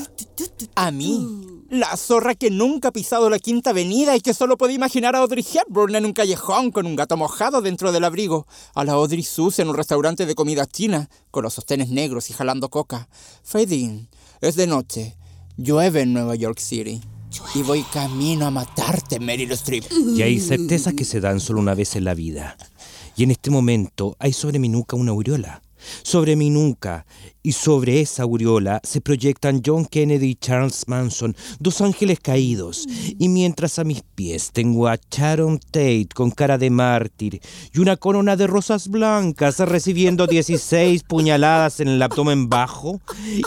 A 0.75 0.91
mí. 0.91 1.41
La 1.71 1.97
zorra 1.97 2.35
que 2.35 2.51
nunca 2.51 2.89
ha 2.89 2.93
pisado 2.93 3.29
la 3.31 3.39
quinta 3.39 3.71
avenida 3.71 4.15
y 4.15 4.21
que 4.21 4.35
solo 4.35 4.57
puede 4.57 4.75
imaginar 4.75 5.17
a 5.17 5.21
Audrey 5.21 5.45
Hepburn 5.45 5.97
en 5.97 6.05
un 6.05 6.13
callejón 6.13 6.71
con 6.71 6.87
un 6.87 6.95
gato 6.95 7.17
mojado 7.17 7.63
dentro 7.63 7.91
del 7.91 8.05
abrigo, 8.05 8.47
a 8.75 8.85
la 8.85 8.93
Audrey 8.93 9.23
sucia 9.23 9.63
en 9.63 9.69
un 9.69 9.77
restaurante 9.77 10.27
de 10.27 10.35
comida 10.35 10.67
china, 10.67 11.09
con 11.31 11.43
los 11.43 11.55
sostenes 11.55 11.89
negros 11.89 12.31
y 12.31 12.33
jalando 12.33 12.69
coca. 12.69 13.09
Fade 13.43 13.75
in. 13.75 14.09
Es 14.41 14.55
de 14.57 14.67
noche. 14.67 15.17
Llueve 15.57 16.03
en 16.03 16.13
Nueva 16.13 16.35
York 16.35 16.59
City. 16.59 17.01
Y 17.55 17.63
voy 17.63 17.83
camino 17.93 18.47
a 18.47 18.51
matarte, 18.51 19.19
Meryl 19.19 19.51
Streep. 19.53 19.85
Y 20.15 20.23
hay 20.23 20.39
certezas 20.39 20.95
que 20.95 21.05
se 21.05 21.21
dan 21.21 21.41
solo 21.41 21.61
una 21.61 21.75
vez 21.75 21.97
en 21.97 22.05
la 22.05 22.15
vida. 22.15 22.57
Y 23.17 23.23
en 23.23 23.31
este 23.31 23.51
momento 23.51 24.17
hay 24.19 24.33
sobre 24.33 24.59
mi 24.59 24.69
nuca 24.69 24.97
una 24.97 25.13
aureola. 25.13 25.64
Sobre 26.03 26.37
mi 26.37 26.51
nuca 26.51 27.07
y 27.43 27.53
sobre 27.53 28.01
esa 28.01 28.23
aureola 28.23 28.81
se 28.83 29.03
proyectan 29.03 29.61
John 29.65 29.85
Kennedy 29.85 30.31
y 30.31 30.35
Charles 30.35 30.89
Manson, 30.89 31.37
dos 31.61 31.83
ángeles 31.83 32.19
caídos. 32.21 32.87
Y 33.19 33.29
mientras 33.29 33.79
a 33.79 33.85
mis 33.85 34.03
pies 34.03 34.51
tengo 34.53 34.89
a 34.89 34.99
Sharon 35.11 35.59
Tate 35.59 36.09
con 36.15 36.31
cara 36.31 36.57
de 36.57 36.71
mártir 36.71 37.41
y 37.73 37.81
una 37.81 37.99
corona 37.99 38.37
de 38.37 38.47
rosas 38.47 38.89
blancas 38.89 39.59
recibiendo 39.59 40.27
16 40.35 41.03
puñaladas 41.03 41.81
en 41.81 41.89
el 41.89 42.03
abdomen 42.03 42.49
bajo. 42.49 43.01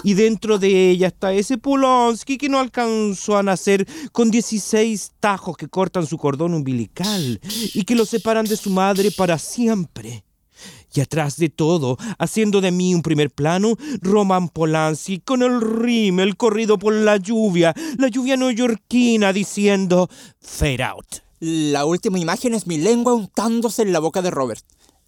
Y 0.03 0.13
dentro 0.13 0.59
de 0.59 0.91
ella 0.91 1.07
está 1.07 1.33
ese 1.33 1.57
Polanski 1.57 2.37
que 2.37 2.49
no 2.49 2.59
alcanzó 2.59 3.37
a 3.37 3.43
nacer 3.43 3.87
con 4.11 4.29
16 4.29 5.13
tajos 5.19 5.57
que 5.57 5.67
cortan 5.67 6.05
su 6.05 6.17
cordón 6.17 6.53
umbilical 6.53 7.41
y 7.73 7.83
que 7.83 7.95
lo 7.95 8.05
separan 8.05 8.45
de 8.45 8.57
su 8.57 8.69
madre 8.69 9.09
para 9.11 9.39
siempre. 9.39 10.26
Y 10.93 11.01
atrás 11.01 11.37
de 11.37 11.49
todo, 11.49 11.97
haciendo 12.17 12.61
de 12.61 12.71
mí 12.71 12.95
un 12.95 13.01
primer 13.01 13.29
plano, 13.29 13.75
Roman 14.01 14.49
Polanski 14.49 15.19
con 15.19 15.43
el 15.43 15.61
rímel 15.61 16.37
corrido 16.37 16.79
por 16.79 16.93
la 16.93 17.17
lluvia, 17.17 17.73
la 17.97 18.07
lluvia 18.07 18.37
neoyorquina 18.37 19.33
diciendo 19.33 20.09
Fade 20.41 20.83
out. 20.83 21.05
La 21.39 21.85
última 21.85 22.17
imagen 22.17 22.53
es 22.53 22.65
mi 22.65 22.77
lengua 22.77 23.13
untándose 23.13 23.83
en 23.83 23.93
la 23.93 23.99
boca 23.99 24.21
de 24.21 24.31
Robert. 24.31 24.63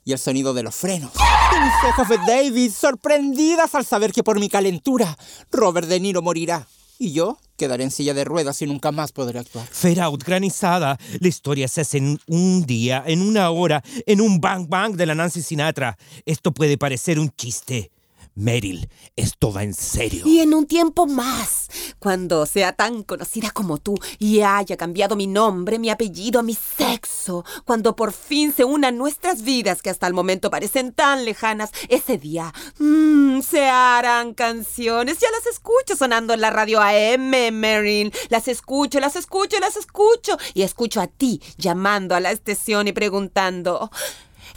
Y 0.06 0.12
el 0.12 0.20
sonido 0.20 0.54
de 0.54 0.64
los 0.64 0.76
frenos. 0.76 1.12
Mis 1.12 2.20
David 2.26 2.72
sorprendidas 2.72 3.76
al 3.76 3.86
saber 3.86 4.12
que 4.12 4.24
por 4.24 4.40
mi 4.40 4.50
calentura, 4.50 5.18
Robert 5.52 5.88
De 5.88 6.00
Niro 6.00 6.22
morirá. 6.22 6.68
Y 7.02 7.14
yo 7.14 7.38
quedaré 7.56 7.86
en 7.86 7.92
silla 7.92 8.14
de 8.14 8.26
ruedas 8.26 8.62
y 8.62 8.68
nunca 8.68 8.92
más 8.92 9.14
podré 9.14 9.40
actuar. 9.40 9.66
Fade 9.72 10.02
out, 10.02 10.22
granizada. 10.22 11.00
La 11.22 11.28
historia 11.30 11.70
se 11.70 11.80
hace 11.80 11.98
en 11.98 12.20
un 12.28 12.66
día, 12.66 13.02
en 13.08 13.22
una 13.22 13.50
hora, 13.52 13.82
en 14.06 14.20
un 14.20 14.42
bang 14.42 14.68
bang 14.68 14.96
de 14.98 15.06
la 15.06 15.16
Nancy 15.16 15.42
Sinatra. 15.42 15.98
Esto 16.26 16.52
puede 16.54 16.78
parecer 16.78 17.18
un 17.18 17.30
chiste. 17.30 17.92
Meryl, 18.36 18.90
esto 19.16 19.52
va 19.52 19.64
en 19.64 19.74
serio. 19.74 20.24
Y 20.26 20.40
en 20.40 20.54
un 20.54 20.66
tiempo 20.66 21.08
más, 21.08 21.68
cuando 22.00 22.46
sea 22.46 22.74
tan 22.74 23.04
conocida 23.04 23.52
como 23.52 23.78
tú 23.78 23.96
y 24.18 24.42
haya 24.42 24.78
cambiado 24.78 25.16
mi 25.16 25.28
nombre, 25.28 25.78
mi 25.78 25.90
apellido, 25.90 26.42
mi 26.42 26.56
sexo, 26.56 27.44
cuando 27.66 27.96
por 27.96 28.14
fin 28.14 28.54
se 28.54 28.64
unan 28.64 28.98
nuestras 28.98 29.42
vidas 29.42 29.82
que 29.82 29.90
hasta 29.90 30.08
el 30.08 30.14
momento 30.14 30.50
parecen 30.50 30.94
tan 30.94 31.26
lejanas, 31.26 31.72
ese 31.90 32.18
día 32.18 32.54
mm, 32.78 33.42
se 33.42 33.66
harán 33.68 34.34
canciones. 34.34 35.20
Ya 35.20 35.30
las 35.32 35.46
escucho 35.46 35.96
sonando 35.98 36.34
en 36.34 36.42
la 36.42 36.50
radio 36.50 36.80
AM, 36.82 37.54
Meryl. 37.54 38.14
Las 38.30 38.48
escucho, 38.48 39.00
las 39.00 39.16
escucho, 39.16 39.60
las 39.60 39.76
escucho. 39.76 40.38
Y 40.54 40.62
escucho 40.62 41.02
a 41.02 41.08
ti 41.08 41.42
llamando 41.58 42.16
a 42.16 42.20
la 42.20 42.32
estación 42.32 42.88
y 42.88 42.94
preguntando... 42.94 43.92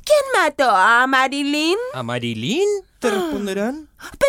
¿Quién 0.04 0.42
mató 0.42 0.68
a 0.68 1.06
Marilyn? 1.06 1.76
¿A 1.94 2.02
Marilyn? 2.02 2.68
¿Te 3.02 3.10
responderán? 3.10 3.88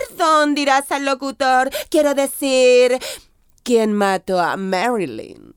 Perdón, 0.10 0.56
dirás 0.56 0.92
al 0.92 1.06
locutor. 1.06 1.70
Quiero 1.90 2.16
decir, 2.16 2.98
¿quién 3.62 3.94
mató 3.94 4.40
a 4.40 4.58
Marilyn? 4.58 5.54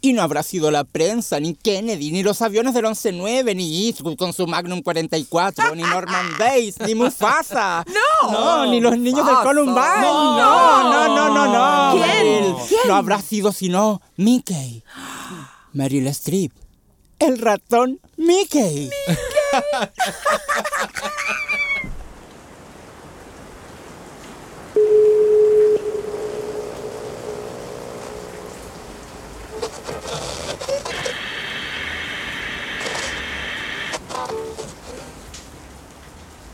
Y 0.00 0.12
no 0.12 0.22
habrá 0.22 0.44
sido 0.44 0.70
la 0.70 0.84
prensa, 0.84 1.40
ni 1.40 1.54
Kennedy, 1.54 2.12
ni 2.12 2.22
los 2.22 2.40
aviones 2.40 2.74
del 2.74 2.84
11-9, 2.84 3.56
ni 3.56 3.88
Eastwood 3.88 4.16
con 4.16 4.32
su 4.32 4.46
Magnum 4.46 4.82
44, 4.82 5.74
ni 5.74 5.82
Norman 5.82 6.38
Bates, 6.38 6.78
ni 6.86 6.94
Mufasa. 6.94 7.84
¡No! 8.22 8.30
No, 8.30 8.66
ni 8.70 8.80
los 8.80 8.96
niños 8.96 9.26
del. 9.26 9.34
Columbine. 9.42 10.00
No. 10.00 10.38
No, 10.38 10.82
no, 10.84 11.08
no, 11.08 11.34
no, 11.34 11.52
no. 11.52 12.00
¿Quién? 12.00 12.24
Meryl. 12.24 12.54
¿Quién? 12.68 12.80
No 12.86 12.94
habrá 12.94 13.20
sido 13.20 13.50
sino 13.50 14.00
Mickey. 14.16 14.84
Meryl 15.72 16.06
Streep. 16.06 16.52
El 17.18 17.38
ratón 17.38 17.98
Mickey. 18.16 18.90
¿Qué? 18.90 19.18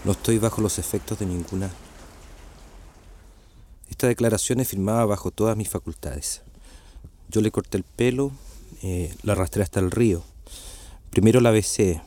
No 0.04 0.12
estoy 0.12 0.38
bajo 0.38 0.60
los 0.60 0.78
efectos 0.78 1.18
de 1.18 1.24
ninguna. 1.24 1.70
Esta 3.88 4.06
declaración 4.06 4.60
es 4.60 4.68
firmada 4.68 5.06
bajo 5.06 5.30
todas 5.30 5.56
mis 5.56 5.70
facultades. 5.70 6.42
Yo 7.30 7.40
le 7.40 7.50
corté 7.50 7.78
el 7.78 7.84
pelo, 7.84 8.30
eh, 8.82 9.14
la 9.22 9.32
arrastré 9.32 9.62
hasta 9.62 9.80
el 9.80 9.90
río. 9.90 10.22
Primero 11.08 11.40
la 11.40 11.50
besé, 11.50 12.02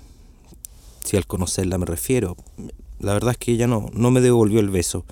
si 1.04 1.18
al 1.18 1.26
conocerla 1.26 1.80
me 1.80 1.88
refiero. 1.88 2.38
La 3.00 3.14
verdad 3.14 3.32
es 3.32 3.38
que 3.38 3.54
ella 3.54 3.66
no, 3.66 3.90
no 3.94 4.12
me 4.12 4.22
devolvió 4.22 4.60
el 4.60 4.70
beso, 4.70 5.04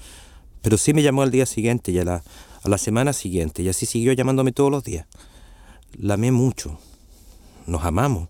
pero 0.62 0.77
sí 0.77 0.94
me 0.94 1.01
llamó 1.01 1.24
al 1.24 1.32
día 1.32 1.48
siguiente 1.48 1.92
y 1.92 1.98
a 1.98 2.04
la, 2.04 2.24
a 2.62 2.70
la 2.70 2.77
semana 2.77 3.13
siguiente, 3.13 3.63
y 3.63 3.70
así 3.70 3.88
siguió 3.88 4.13
llamándome 4.13 4.51
todos 4.51 4.70
los 4.70 4.84
días. 4.84 5.08
La 5.98 6.15
amé 6.15 6.32
mucho, 6.32 6.77
nos 7.65 7.84
amamos. 7.84 8.30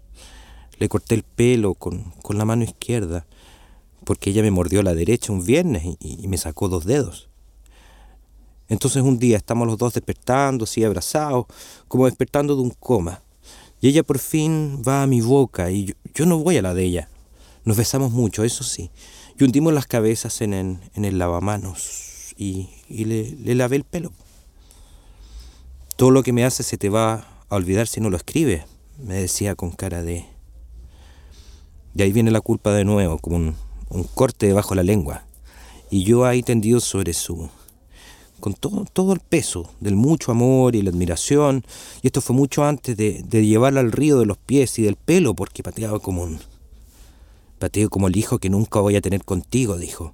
Le 0.78 0.88
corté 0.88 1.16
el 1.16 1.24
pelo 1.24 1.74
con, 1.74 2.04
con 2.22 2.38
la 2.38 2.46
mano 2.46 2.64
izquierda 2.64 3.26
porque 4.06 4.30
ella 4.30 4.42
me 4.42 4.52
mordió 4.52 4.84
la 4.84 4.94
derecha 4.94 5.34
un 5.34 5.44
viernes 5.44 5.84
y, 6.00 6.28
me 6.28 6.38
sacó 6.38 6.70
dos 6.70 6.86
dedos. 6.86 7.30
Entonces 8.70 9.04
un 9.04 9.20
día 9.20 9.38
estamos 9.38 9.68
los 9.68 9.78
dos 9.78 9.94
despertando, 9.94 10.64
así 10.64 10.84
abrazados, 10.84 11.46
como 11.88 12.06
despertando 12.06 12.56
de 12.56 12.62
un 12.62 12.72
coma. 12.72 13.22
Y 13.82 13.90
ella 13.90 14.04
por 14.04 14.20
fin 14.20 14.82
va 14.88 15.04
a 15.04 15.08
mi 15.08 15.22
boca 15.22 15.70
y 15.70 15.94
yo, 16.14 16.26
no 16.26 16.40
voy 16.40 16.58
a 16.58 16.62
la 16.62 16.74
de 16.74 16.84
ella. 16.84 17.10
Nos 17.66 17.78
besamos 17.78 18.12
mucho, 18.12 18.44
eso 18.44 18.64
sí. 18.64 18.90
Y 19.38 19.44
hundimos 19.44 19.74
las 19.74 19.88
cabezas 19.88 20.42
en, 20.42 20.80
el 20.94 21.18
lavamanos 21.18 22.34
y, 22.38 22.70
le, 22.88 23.32
le 23.32 23.56
lavé 23.56 23.76
el 23.76 23.84
pelo. 23.84 24.14
Todo 25.98 26.12
lo 26.12 26.24
que 26.24 26.34
me 26.34 26.46
hace 26.46 26.64
se 26.64 26.78
te 26.78 26.90
va 26.90 27.28
a 27.50 27.56
olvidar 27.56 27.88
si 27.88 28.02
no 28.02 28.10
lo 28.10 28.18
escribes, 28.18 28.64
me 28.98 29.16
decía 29.16 29.56
con 29.56 29.72
cara 29.72 30.04
de... 30.04 30.26
Y 31.96 32.02
ahí 32.02 32.12
viene 32.12 32.32
la 32.32 32.42
culpa 32.42 32.74
de 32.74 32.84
nuevo, 32.84 33.20
como 33.20 33.38
un, 33.38 33.56
un 33.89 34.04
corte 34.04 34.48
debajo 34.48 34.70
de 34.70 34.77
la 34.77 34.84
lengua, 34.84 35.25
y 35.89 36.04
yo 36.04 36.25
ahí 36.25 36.44
tendido 36.44 36.80
sobre 36.80 37.13
su... 37.13 37.50
con 38.39 38.54
todo, 38.54 38.86
todo 38.92 39.13
el 39.13 39.20
peso 39.20 39.72
del 39.80 39.96
mucho 39.96 40.32
amor 40.32 40.75
y 40.75 40.82
la 40.82 40.89
admiración, 40.89 41.63
y 42.01 42.08
esto 42.08 42.22
fue 42.22 42.36
mucho 42.36 42.65
antes 42.65 42.98
de, 42.98 43.24
de 43.24 43.46
llevarla 43.46 43.80
al 43.80 43.92
río 43.92 44.20
de 44.20 44.25
los 44.25 44.38
pies 44.38 44.77
y 44.80 44.84
del 44.84 44.96
pelo, 44.96 45.34
porque 45.34 45.63
pateaba 45.63 46.00
como 46.00 46.24
un... 46.24 46.39
pateo 47.60 47.89
como 47.89 48.08
el 48.08 48.18
hijo 48.18 48.39
que 48.39 48.50
nunca 48.50 48.80
voy 48.80 48.96
a 48.96 49.01
tener 49.01 49.24
contigo, 49.24 49.77
dijo. 49.77 50.13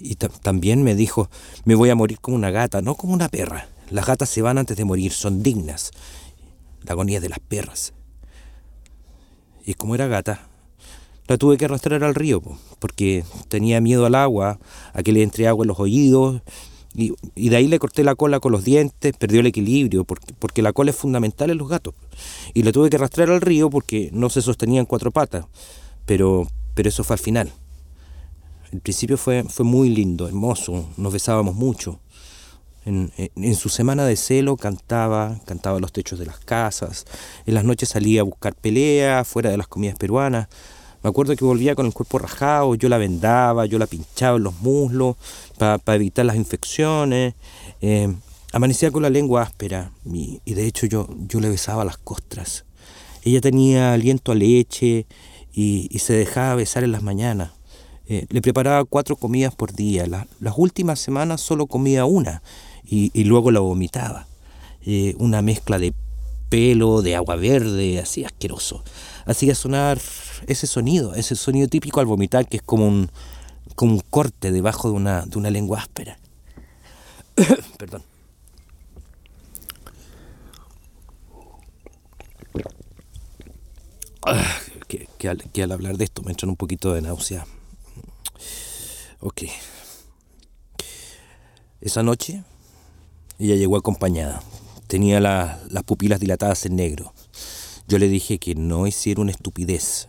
Y 0.00 0.16
también 0.16 0.82
me 0.82 0.94
dijo, 0.94 1.30
me 1.64 1.74
voy 1.74 1.90
a 1.90 1.94
morir 1.94 2.20
como 2.20 2.36
una 2.36 2.50
gata, 2.50 2.82
no 2.82 2.94
como 2.94 3.12
una 3.12 3.28
perra. 3.28 3.68
Las 3.90 4.06
gatas 4.06 4.28
se 4.28 4.42
van 4.42 4.58
antes 4.58 4.76
de 4.76 4.84
morir, 4.84 5.12
son 5.12 5.42
dignas. 5.42 5.92
La 6.82 6.92
agonía 6.92 7.20
de 7.20 7.28
las 7.28 7.38
perras. 7.38 7.92
Y 9.64 9.74
como 9.74 9.94
era 9.94 10.06
gata, 10.06 10.47
la 11.28 11.36
tuve 11.36 11.58
que 11.58 11.66
arrastrar 11.66 12.02
al 12.02 12.14
río, 12.14 12.42
porque 12.78 13.22
tenía 13.48 13.80
miedo 13.80 14.06
al 14.06 14.14
agua, 14.14 14.58
a 14.94 15.02
que 15.02 15.12
le 15.12 15.22
entre 15.22 15.46
agua 15.46 15.64
en 15.64 15.68
los 15.68 15.78
oídos, 15.78 16.42
y, 16.94 17.12
de 17.36 17.54
ahí 17.54 17.68
le 17.68 17.78
corté 17.78 18.02
la 18.02 18.14
cola 18.14 18.40
con 18.40 18.50
los 18.50 18.64
dientes, 18.64 19.14
perdió 19.16 19.40
el 19.40 19.46
equilibrio, 19.46 20.04
porque, 20.04 20.34
porque 20.38 20.62
la 20.62 20.72
cola 20.72 20.90
es 20.90 20.96
fundamental 20.96 21.50
en 21.50 21.58
los 21.58 21.68
gatos. 21.68 21.94
Y 22.54 22.62
la 22.62 22.72
tuve 22.72 22.88
que 22.90 22.96
arrastrar 22.96 23.30
al 23.30 23.42
río 23.42 23.70
porque 23.70 24.08
no 24.12 24.30
se 24.30 24.42
sostenía 24.42 24.80
en 24.80 24.86
cuatro 24.86 25.12
patas, 25.12 25.44
pero, 26.06 26.48
pero 26.74 26.88
eso 26.88 27.04
fue 27.04 27.14
al 27.14 27.20
final. 27.20 27.52
El 28.72 28.80
principio 28.80 29.16
fue, 29.16 29.44
fue 29.44 29.64
muy 29.64 29.90
lindo, 29.90 30.26
hermoso, 30.26 30.88
nos 30.96 31.12
besábamos 31.12 31.54
mucho. 31.54 32.00
En, 32.84 33.12
en, 33.16 33.54
su 33.54 33.68
semana 33.68 34.06
de 34.06 34.16
celo 34.16 34.56
cantaba, 34.56 35.38
cantaba 35.44 35.78
los 35.78 35.92
techos 35.92 36.18
de 36.18 36.24
las 36.24 36.38
casas, 36.38 37.04
en 37.44 37.52
las 37.52 37.64
noches 37.64 37.90
salía 37.90 38.22
a 38.22 38.24
buscar 38.24 38.54
pelea 38.54 39.24
fuera 39.24 39.50
de 39.50 39.58
las 39.58 39.68
comidas 39.68 39.96
peruanas, 39.98 40.48
me 41.02 41.10
acuerdo 41.10 41.36
que 41.36 41.44
volvía 41.44 41.74
con 41.74 41.86
el 41.86 41.92
cuerpo 41.92 42.18
rajado, 42.18 42.74
yo 42.74 42.88
la 42.88 42.98
vendaba, 42.98 43.66
yo 43.66 43.78
la 43.78 43.86
pinchaba 43.86 44.36
en 44.36 44.42
los 44.42 44.60
muslos 44.60 45.16
para 45.56 45.94
evitar 45.94 46.24
las 46.24 46.36
infecciones. 46.36 47.34
Eh, 47.80 48.12
amanecía 48.52 48.90
con 48.90 49.02
la 49.02 49.10
lengua 49.10 49.42
áspera 49.42 49.92
y, 50.04 50.40
de 50.44 50.66
hecho 50.66 50.86
yo, 50.86 51.08
yo 51.28 51.40
le 51.40 51.48
besaba 51.48 51.84
las 51.84 51.98
costras. 51.98 52.64
Ella 53.22 53.40
tenía 53.40 53.92
aliento 53.92 54.32
a 54.32 54.34
leche 54.34 55.06
y, 55.52 55.88
se 55.98 56.14
dejaba 56.14 56.54
besar 56.56 56.84
en 56.84 56.92
las 56.92 57.02
mañanas. 57.02 57.52
Eh, 58.06 58.26
le 58.30 58.40
preparaba 58.40 58.84
cuatro 58.84 59.16
comidas 59.16 59.54
por 59.54 59.72
día. 59.72 60.06
las 60.06 60.54
últimas 60.56 60.98
semanas 60.98 61.40
solo 61.40 61.66
comía 61.66 62.06
una 62.06 62.42
y, 62.84 63.24
luego 63.24 63.50
la 63.50 63.60
vomitaba. 63.60 64.26
Eh, 64.84 65.14
una 65.18 65.42
mezcla 65.42 65.78
de 65.78 65.92
pelo, 66.48 67.02
de 67.02 67.14
agua 67.14 67.36
verde, 67.36 67.98
así 67.98 68.24
asqueroso. 68.24 68.82
Hacía 69.26 69.54
sonar 69.54 69.98
ese 70.46 70.66
sonido, 70.66 71.14
ese 71.14 71.34
sonido 71.36 71.68
típico 71.68 72.00
al 72.00 72.06
vomitar 72.06 72.48
que 72.48 72.58
es 72.58 72.62
como 72.62 72.86
un, 72.86 73.10
como 73.74 73.92
un 73.92 74.00
corte 74.00 74.52
debajo 74.52 74.88
de 74.88 74.94
una, 74.94 75.26
de 75.26 75.38
una 75.38 75.50
lengua 75.50 75.80
áspera. 75.80 76.18
Perdón. 77.78 78.02
Ah, 84.26 84.58
que, 84.88 85.28
al, 85.62 85.72
hablar 85.72 85.96
de 85.96 86.04
esto 86.04 86.22
me 86.22 86.30
entran 86.30 86.50
un 86.50 86.56
poquito 86.56 86.92
de 86.92 87.02
náusea. 87.02 87.46
Ok. 89.20 89.42
Esa 91.80 92.02
noche 92.02 92.42
ella 93.38 93.54
llegó 93.54 93.76
acompañada. 93.76 94.42
Tenía 94.86 95.20
las 95.20 95.84
pupilas 95.84 96.20
dilatadas 96.20 96.66
en 96.66 96.76
negro. 96.76 97.12
Yo 97.86 97.98
le 97.98 98.08
dije 98.08 98.38
que 98.38 98.54
no 98.54 98.86
hiciera 98.86 99.20
una 99.20 99.30
estupidez, 99.30 100.08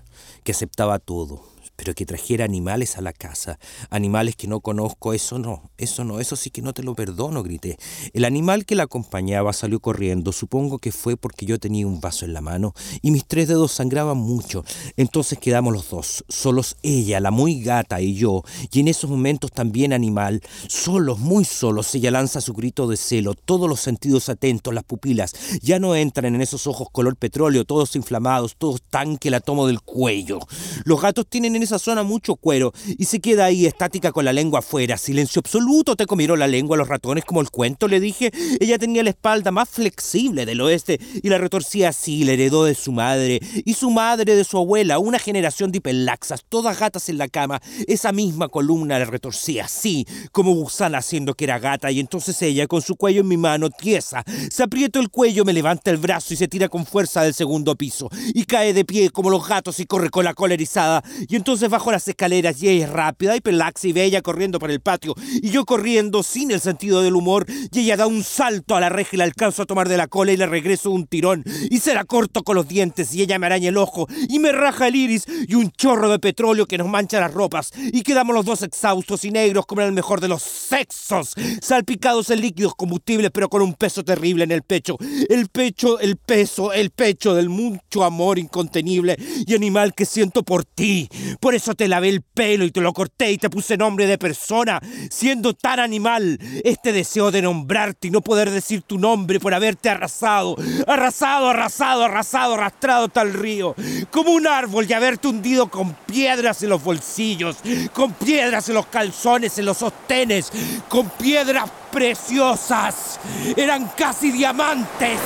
que 0.50 0.54
aceptaba 0.54 0.98
todo, 0.98 1.44
pero 1.80 1.96
que 1.96 2.06
trajera 2.06 2.44
animales 2.44 2.98
a 2.98 3.02
la 3.02 3.14
casa, 3.14 3.58
animales 3.90 4.36
que 4.36 4.48
no 4.50 4.60
conozco, 4.60 5.14
eso 5.14 5.40
no, 5.40 5.72
eso 5.78 6.04
no, 6.04 6.20
eso 6.20 6.36
sí 6.36 6.50
que 6.50 6.62
no 6.62 6.74
te 6.74 6.84
lo 6.84 6.94
perdono, 6.94 7.42
grité. 7.42 7.78
El 8.12 8.26
animal 8.26 8.66
que 8.66 8.76
la 8.76 8.84
acompañaba 8.84 9.54
salió 9.54 9.80
corriendo, 9.80 10.34
supongo 10.34 10.80
que 10.80 10.92
fue 10.92 11.16
porque 11.16 11.46
yo 11.46 11.58
tenía 11.58 11.88
un 11.88 12.02
vaso 12.02 12.26
en 12.26 12.34
la 12.34 12.42
mano 12.42 12.74
y 13.02 13.12
mis 13.12 13.26
tres 13.26 13.48
dedos 13.48 13.72
sangraban 13.72 14.18
mucho. 14.18 14.66
Entonces 14.98 15.40
quedamos 15.40 15.72
los 15.72 15.90
dos, 15.90 16.26
solos 16.28 16.76
ella, 16.84 17.22
la 17.22 17.32
muy 17.32 17.62
gata 17.62 18.02
y 18.02 18.14
yo, 18.14 18.44
y 18.74 18.82
en 18.82 18.90
esos 18.90 19.10
momentos 19.10 19.50
también 19.50 19.94
animal, 19.94 20.42
solos, 20.68 21.18
muy 21.18 21.46
solos, 21.46 21.96
ella 21.96 22.12
lanza 22.12 22.42
su 22.42 22.52
grito 22.52 22.88
de 22.88 22.98
celo, 22.98 23.36
todos 23.36 23.70
los 23.70 23.80
sentidos 23.80 24.28
atentos, 24.28 24.74
las 24.74 24.84
pupilas, 24.84 25.34
ya 25.62 25.80
no 25.80 25.96
entran 25.96 26.36
en 26.36 26.42
esos 26.42 26.68
ojos 26.68 26.90
color 26.92 27.16
petróleo, 27.16 27.64
todos 27.64 27.96
inflamados, 27.96 28.58
todos 28.58 28.82
tan 28.82 29.18
que 29.18 29.30
la 29.30 29.40
tomo 29.40 29.66
del 29.66 29.80
cuello. 29.80 30.40
Los 30.84 31.02
gatos 31.02 31.26
tienen 31.26 31.56
en 31.56 31.69
esa 31.70 31.80
zona 31.80 32.02
mucho 32.04 32.36
cuero 32.36 32.74
y 32.98 33.06
se 33.06 33.20
queda 33.20 33.46
ahí 33.46 33.68
estática 33.68 34.12
con 34.12 34.26
la 34.26 34.34
lengua 34.34 34.60
afuera. 34.60 34.98
Silencio 34.98 35.40
absoluto, 35.40 35.96
te 35.96 36.08
comieron 36.08 36.40
la 36.40 36.48
lengua 36.48 36.78
los 36.78 36.88
ratones 36.88 37.26
como 37.26 37.42
el 37.42 37.52
cuento, 37.52 37.88
le 37.88 38.00
dije. 38.00 38.32
Ella 38.60 38.80
tenía 38.80 39.04
la 39.04 39.12
espalda 39.12 39.52
más 39.52 39.70
flexible 39.70 40.46
del 40.46 40.62
oeste 40.62 41.00
y 41.22 41.30
la 41.30 41.38
retorcía 41.38 41.90
así, 41.90 42.24
la 42.24 42.34
heredó 42.34 42.66
de 42.66 42.74
su 42.74 42.92
madre 42.92 43.40
y 43.66 43.74
su 43.76 43.92
madre 43.92 44.36
de 44.36 44.44
su 44.44 44.58
abuela, 44.58 44.98
una 44.98 45.20
generación 45.20 45.72
de 45.72 45.78
hiperlaxas, 45.78 46.44
todas 46.50 46.80
gatas 46.80 47.08
en 47.10 47.20
la 47.20 47.28
cama. 47.28 47.62
Esa 47.88 48.12
misma 48.12 48.48
columna 48.48 48.98
la 48.98 49.06
retorcía 49.06 49.66
así, 49.66 50.08
como 50.32 50.54
gusana 50.54 50.98
haciendo 50.98 51.36
que 51.36 51.46
era 51.46 51.60
gata 51.60 51.92
y 51.92 52.00
entonces 52.00 52.42
ella 52.42 52.66
con 52.66 52.82
su 52.82 52.96
cuello 52.96 53.22
en 53.22 53.28
mi 53.28 53.38
mano, 53.38 53.70
tiesa, 53.70 54.24
se 54.50 54.64
aprieta 54.64 55.00
el 55.00 55.10
cuello, 55.10 55.46
me 55.46 55.54
levanta 55.54 55.92
el 55.92 55.98
brazo 55.98 56.34
y 56.34 56.38
se 56.38 56.48
tira 56.48 56.68
con 56.68 56.86
fuerza 56.86 57.22
del 57.22 57.34
segundo 57.36 57.76
piso 57.76 58.10
y 58.34 58.46
cae 58.46 58.74
de 58.74 58.86
pie 58.86 59.12
como 59.12 59.30
los 59.30 59.48
gatos 59.48 59.80
y 59.80 59.86
corre 59.86 60.10
con 60.10 60.26
la 60.26 60.34
cola 60.34 60.56
erizada 60.56 61.04
y 61.28 61.36
entonces 61.36 61.59
entonces 61.60 61.72
bajo 61.72 61.92
las 61.92 62.08
escaleras 62.08 62.64
y 62.64 62.70
ella 62.70 62.86
es 62.86 62.90
rápida 62.90 63.36
y 63.36 63.42
pelaxa 63.42 63.86
y 63.86 63.92
bella 63.92 64.22
corriendo 64.22 64.60
por 64.60 64.72
el 64.72 64.80
patio. 64.80 65.14
Y 65.42 65.50
yo 65.50 65.66
corriendo 65.66 66.24
sin 66.24 66.52
el 66.52 66.62
sentido 66.62 67.02
del 67.02 67.16
humor 67.16 67.46
y 67.50 67.82
ella 67.82 67.98
da 67.98 68.08
un 68.08 68.24
salto 68.24 68.78
a 68.78 68.80
la 68.80 68.88
reja 68.88 69.10
y 69.12 69.18
la 69.18 69.26
alcanzo 69.26 69.64
a 69.64 69.66
tomar 69.66 69.90
de 69.90 69.98
la 69.98 70.08
cola 70.08 70.32
y 70.32 70.38
le 70.38 70.46
regreso 70.46 70.90
un 70.90 71.06
tirón. 71.06 71.44
Y 71.70 71.80
se 71.80 71.94
la 71.94 72.06
corto 72.06 72.44
con 72.44 72.56
los 72.56 72.66
dientes 72.66 73.14
y 73.14 73.24
ella 73.24 73.38
me 73.40 73.48
araña 73.48 73.68
el 73.68 73.78
ojo 73.78 74.08
y 74.30 74.40
me 74.40 74.54
raja 74.54 74.88
el 74.88 74.96
iris 74.96 75.26
y 75.50 75.56
un 75.56 75.70
chorro 75.72 76.10
de 76.10 76.20
petróleo 76.20 76.66
que 76.66 76.78
nos 76.78 76.88
mancha 76.88 77.20
las 77.20 77.34
ropas. 77.34 77.72
Y 77.76 78.04
quedamos 78.04 78.34
los 78.34 78.46
dos 78.46 78.64
exhaustos 78.64 79.26
y 79.26 79.32
negros 79.32 79.66
como 79.66 79.82
en 79.82 79.88
el 79.88 79.94
mejor 79.94 80.22
de 80.22 80.30
los 80.30 80.42
sexos, 80.42 81.34
salpicados 81.62 82.30
en 82.30 82.40
líquidos 82.40 82.74
combustibles 82.74 83.32
pero 83.34 83.50
con 83.50 83.62
un 83.62 83.74
peso 83.74 84.06
terrible 84.06 84.46
en 84.46 84.52
el 84.52 84.64
pecho, 84.64 84.96
el 85.28 85.50
pecho, 85.50 86.00
el 86.00 86.16
peso, 86.16 86.72
el 86.72 86.92
pecho 86.92 87.34
del 87.34 87.50
mucho 87.50 88.06
amor 88.06 88.40
incontenible 88.40 89.18
y 89.46 89.56
animal 89.56 89.94
que 89.94 90.06
siento 90.06 90.44
por 90.44 90.64
ti, 90.64 91.10
eso 91.54 91.76
te 91.76 91.88
lavé 91.88 92.10
el 92.10 92.22
pelo 92.22 92.66
y 92.66 92.72
te 92.72 92.82
lo 92.82 92.94
corté 92.94 93.32
y 93.32 93.38
te 93.38 93.50
puse 93.50 93.78
nombre 93.78 94.08
de 94.08 94.18
persona, 94.18 94.80
siendo 95.10 95.54
tan 95.54 95.80
animal. 95.80 96.40
Este 96.64 96.92
deseo 96.92 97.32
de 97.32 97.42
nombrarte 97.42 98.08
y 98.08 98.12
no 98.12 98.22
poder 98.22 98.50
decir 98.50 98.82
tu 98.82 98.98
nombre 98.98 99.40
por 99.40 99.54
haberte 99.54 99.90
arrasado, 99.90 100.56
arrasado, 100.88 101.50
arrasado, 101.50 102.06
arrasado, 102.06 102.54
arrastrado 102.56 103.06
hasta 103.06 103.22
el 103.22 103.34
río, 103.34 103.76
como 104.12 104.32
un 104.32 104.48
árbol 104.48 104.86
y 104.90 104.94
haberte 104.94 105.28
hundido 105.28 105.70
con 105.70 105.94
piedras 106.06 106.64
en 106.64 106.70
los 106.70 106.84
bolsillos, 106.84 107.58
con 107.94 108.14
piedras 108.14 108.70
en 108.70 108.76
los 108.76 108.88
calzones, 108.88 109.58
en 109.58 109.66
los 109.66 109.78
sostenes, 109.78 110.52
con 110.88 111.10
piedras 111.10 111.70
preciosas. 111.92 113.20
Eran 113.56 113.92
casi 113.96 114.32
diamantes. 114.32 115.20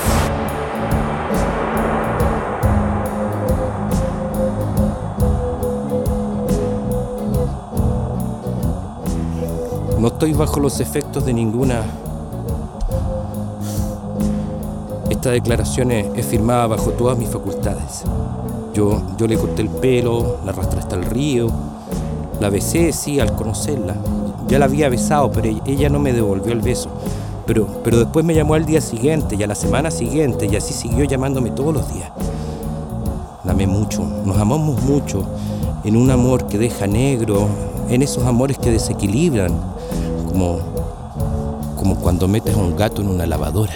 No 10.04 10.08
estoy 10.08 10.34
bajo 10.34 10.60
los 10.60 10.80
efectos 10.80 11.24
de 11.24 11.32
ninguna... 11.32 11.82
Esta 15.08 15.30
declaración 15.30 15.92
es, 15.92 16.26
firmada 16.26 16.66
bajo 16.66 16.90
todas 16.90 17.16
mis 17.16 17.30
facultades. 17.30 18.04
Yo, 18.74 19.00
yo 19.16 19.26
le 19.26 19.38
corté 19.38 19.62
el 19.62 19.70
pelo, 19.70 20.40
la 20.44 20.52
arrastré 20.52 20.80
hasta 20.80 20.96
el 20.96 21.06
río, 21.06 21.46
la 22.38 22.50
besé, 22.50 22.92
sí, 22.92 23.18
al 23.18 23.34
conocerla. 23.34 23.94
Ya 24.46 24.58
la 24.58 24.66
había 24.66 24.90
besado, 24.90 25.30
pero 25.30 25.48
e- 25.48 25.62
ella 25.64 25.88
no 25.88 26.00
me 26.00 26.12
devolvió 26.12 26.52
el 26.52 26.60
beso. 26.60 26.90
Pero, 27.46 27.66
pero 27.82 27.96
después 27.96 28.26
me 28.26 28.34
llamó 28.34 28.52
al 28.52 28.66
día 28.66 28.82
siguiente 28.82 29.36
y 29.36 29.42
a 29.42 29.46
la 29.46 29.54
semana 29.54 29.90
siguiente 29.90 30.44
y 30.44 30.54
así 30.54 30.74
siguió 30.74 31.06
llamándome 31.06 31.50
todos 31.50 31.72
los 31.72 31.90
días. 31.90 32.10
La 33.42 33.52
amé 33.52 33.66
mucho, 33.66 34.02
nos 34.26 34.36
amamos 34.36 34.82
mucho, 34.82 35.22
en 35.82 35.96
un 35.96 36.10
amor 36.10 36.46
que 36.46 36.58
deja 36.58 36.86
negro, 36.86 37.48
en 37.88 38.02
esos 38.02 38.24
amores 38.26 38.58
que 38.58 38.70
desequilibran, 38.70 39.52
como, 40.28 40.60
como 41.76 41.96
cuando 42.00 42.26
metes 42.28 42.54
a 42.54 42.58
un 42.58 42.76
gato 42.76 43.02
en 43.02 43.08
una 43.08 43.26
lavadora. 43.26 43.74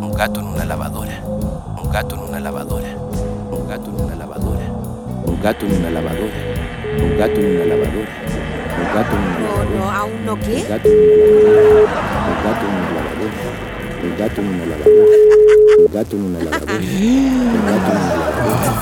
Un 0.00 0.12
gato 0.12 0.40
en 0.40 0.46
una 0.46 0.64
lavadora, 0.64 1.20
un 1.82 1.90
gato 1.90 2.14
en 2.16 2.22
una 2.22 2.40
lavadora, 2.40 2.88
un 3.50 3.66
gato 3.68 3.90
en 3.90 4.04
una 4.04 4.14
lavadora, 4.16 4.60
un 5.26 5.40
gato 5.42 5.66
en 5.66 5.72
una 5.76 5.90
lavadora, 5.90 6.36
un 7.00 7.18
gato 7.18 7.40
en 7.40 7.46
una 7.56 7.64
lavadora, 7.64 8.08
un 8.78 8.86
gato 8.94 9.12
en 9.14 9.22
una 9.24 9.38
No, 9.38 9.46
lavadora. 9.48 9.78
no, 9.78 9.90
aún 9.90 10.24
no 10.24 10.34
qué. 10.38 10.56
Un 10.56 10.68
gato 10.68 10.88
en 10.88 10.94
una 10.94 11.10
lavadora, 11.64 12.14
un 14.04 14.16
gato 14.16 14.40
en 14.40 14.46
una 14.46 14.64
lavadora, 14.64 15.04
un 15.78 15.92
gato 15.92 16.16
en 16.16 16.22
una 16.22 16.38
lavadora, 16.38 16.74
un 16.74 16.82
gato 16.84 16.84
en 16.84 16.84
una 16.84 16.84
lavadora, 16.84 16.84
un 16.84 16.88
gato 16.94 17.90
en 17.90 17.98
una 17.98 18.10
lavadora, 18.14 18.74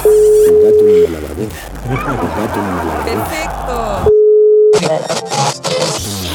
un 0.49 0.63
gato 0.63 0.83
en 0.83 0.93
una 0.93 1.11
lavadora, 1.13 1.49
un 1.89 1.97
gato 2.37 2.59
en 2.59 2.67
una 2.67 2.85
lavadora. 2.85 3.05
Perfecto. 3.05 4.12
Ah, 4.85 6.32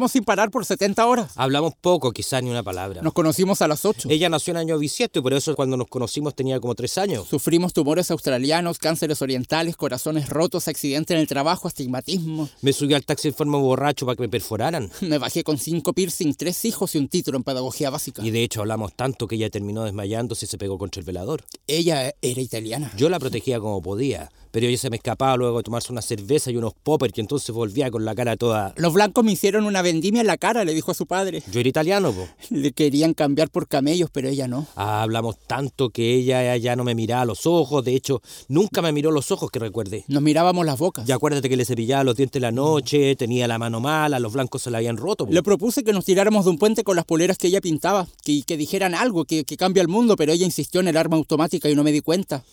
Hablamos 0.00 0.12
sin 0.12 0.24
parar 0.24 0.50
por 0.50 0.64
70 0.64 1.06
horas. 1.06 1.32
Hablamos 1.36 1.74
poco, 1.78 2.10
quizás 2.12 2.42
ni 2.42 2.48
una 2.48 2.62
palabra. 2.62 3.02
Nos 3.02 3.12
conocimos 3.12 3.60
a 3.60 3.68
las 3.68 3.84
8. 3.84 4.08
Ella 4.10 4.30
nació 4.30 4.52
en 4.52 4.56
año 4.56 4.78
bisiesto 4.78 5.18
y 5.18 5.22
por 5.22 5.34
eso 5.34 5.54
cuando 5.54 5.76
nos 5.76 5.88
conocimos 5.88 6.34
tenía 6.34 6.58
como 6.58 6.74
tres 6.74 6.96
años. 6.96 7.28
Sufrimos 7.28 7.74
tumores 7.74 8.10
australianos, 8.10 8.78
cánceres 8.78 9.20
orientales, 9.20 9.76
corazones 9.76 10.30
rotos, 10.30 10.68
accidente 10.68 11.12
en 11.12 11.20
el 11.20 11.28
trabajo, 11.28 11.68
astigmatismo. 11.68 12.48
Me 12.62 12.72
subí 12.72 12.94
al 12.94 13.04
taxi 13.04 13.28
en 13.28 13.34
forma 13.34 13.58
borracho 13.58 14.06
para 14.06 14.16
que 14.16 14.22
me 14.22 14.30
perforaran. 14.30 14.90
Me 15.02 15.18
bajé 15.18 15.44
con 15.44 15.58
cinco 15.58 15.92
piercing, 15.92 16.32
tres 16.32 16.64
hijos 16.64 16.94
y 16.94 16.98
un 16.98 17.08
título 17.08 17.36
en 17.36 17.44
pedagogía 17.44 17.90
básica. 17.90 18.24
Y 18.24 18.30
de 18.30 18.42
hecho 18.42 18.62
hablamos 18.62 18.94
tanto 18.94 19.28
que 19.28 19.34
ella 19.34 19.50
terminó 19.50 19.84
desmayándose 19.84 20.46
y 20.46 20.48
se 20.48 20.56
pegó 20.56 20.78
contra 20.78 21.00
el 21.00 21.04
velador. 21.04 21.44
Ella 21.66 22.14
era 22.22 22.40
italiana. 22.40 22.90
Yo 22.96 23.10
la 23.10 23.18
protegía 23.18 23.60
como 23.60 23.82
podía, 23.82 24.30
pero 24.50 24.66
ella 24.66 24.78
se 24.78 24.88
me 24.90 24.96
escapaba 24.96 25.36
luego 25.36 25.58
de 25.58 25.64
tomarse 25.64 25.92
una 25.92 26.02
cerveza 26.02 26.50
y 26.50 26.56
unos 26.56 26.72
poppers 26.74 27.16
y 27.16 27.20
entonces 27.20 27.54
volvía 27.54 27.90
con 27.90 28.04
la 28.04 28.14
cara 28.14 28.36
toda... 28.36 28.74
Los 28.76 28.92
blancos 28.92 29.24
me 29.24 29.32
hicieron 29.32 29.64
una 29.64 29.82
vendimia 29.90 30.20
en 30.20 30.26
la 30.28 30.36
cara, 30.36 30.64
le 30.64 30.72
dijo 30.72 30.90
a 30.92 30.94
su 30.94 31.06
padre. 31.06 31.42
Yo 31.50 31.60
era 31.60 31.68
italiano, 31.68 32.12
po. 32.12 32.28
Le 32.50 32.72
querían 32.72 33.12
cambiar 33.14 33.50
por 33.50 33.66
camellos, 33.66 34.08
pero 34.12 34.28
ella 34.28 34.46
no. 34.46 34.66
Ah, 34.76 35.02
hablamos 35.02 35.36
tanto 35.46 35.90
que 35.90 36.14
ella 36.14 36.56
ya 36.56 36.76
no 36.76 36.84
me 36.84 36.94
miraba 36.94 37.22
a 37.22 37.24
los 37.24 37.44
ojos, 37.46 37.84
de 37.84 37.94
hecho, 37.96 38.22
nunca 38.48 38.82
me 38.82 38.92
miró 38.92 39.10
los 39.10 39.30
ojos 39.30 39.50
que 39.50 39.58
recuerde. 39.58 40.04
Nos 40.08 40.22
mirábamos 40.22 40.64
las 40.64 40.78
bocas. 40.78 41.04
Ya 41.06 41.16
acuérdate 41.16 41.48
que 41.48 41.56
le 41.56 41.64
cepillaba 41.64 42.04
los 42.04 42.16
dientes 42.16 42.40
la 42.40 42.52
noche, 42.52 43.16
tenía 43.16 43.48
la 43.48 43.58
mano 43.58 43.80
mala, 43.80 44.18
los 44.20 44.32
blancos 44.32 44.62
se 44.62 44.70
la 44.70 44.78
habían 44.78 44.96
roto. 44.96 45.26
po. 45.26 45.32
Le 45.32 45.42
propuse 45.42 45.82
que 45.82 45.92
nos 45.92 46.04
tiráramos 46.04 46.44
de 46.44 46.50
un 46.50 46.58
puente 46.58 46.84
con 46.84 46.94
las 46.96 47.04
poleras 47.04 47.36
que 47.38 47.48
ella 47.48 47.60
pintaba, 47.60 48.06
que, 48.24 48.42
que 48.42 48.56
dijeran 48.56 48.94
algo, 48.94 49.24
que, 49.24 49.44
que 49.44 49.56
cambia 49.56 49.80
el 49.80 49.88
mundo, 49.88 50.16
pero 50.16 50.32
ella 50.32 50.46
insistió 50.46 50.80
en 50.80 50.88
el 50.88 50.96
arma 50.96 51.16
automática 51.16 51.68
y 51.68 51.74
no 51.74 51.82
me 51.82 51.92
di 51.92 52.00
cuenta. 52.00 52.44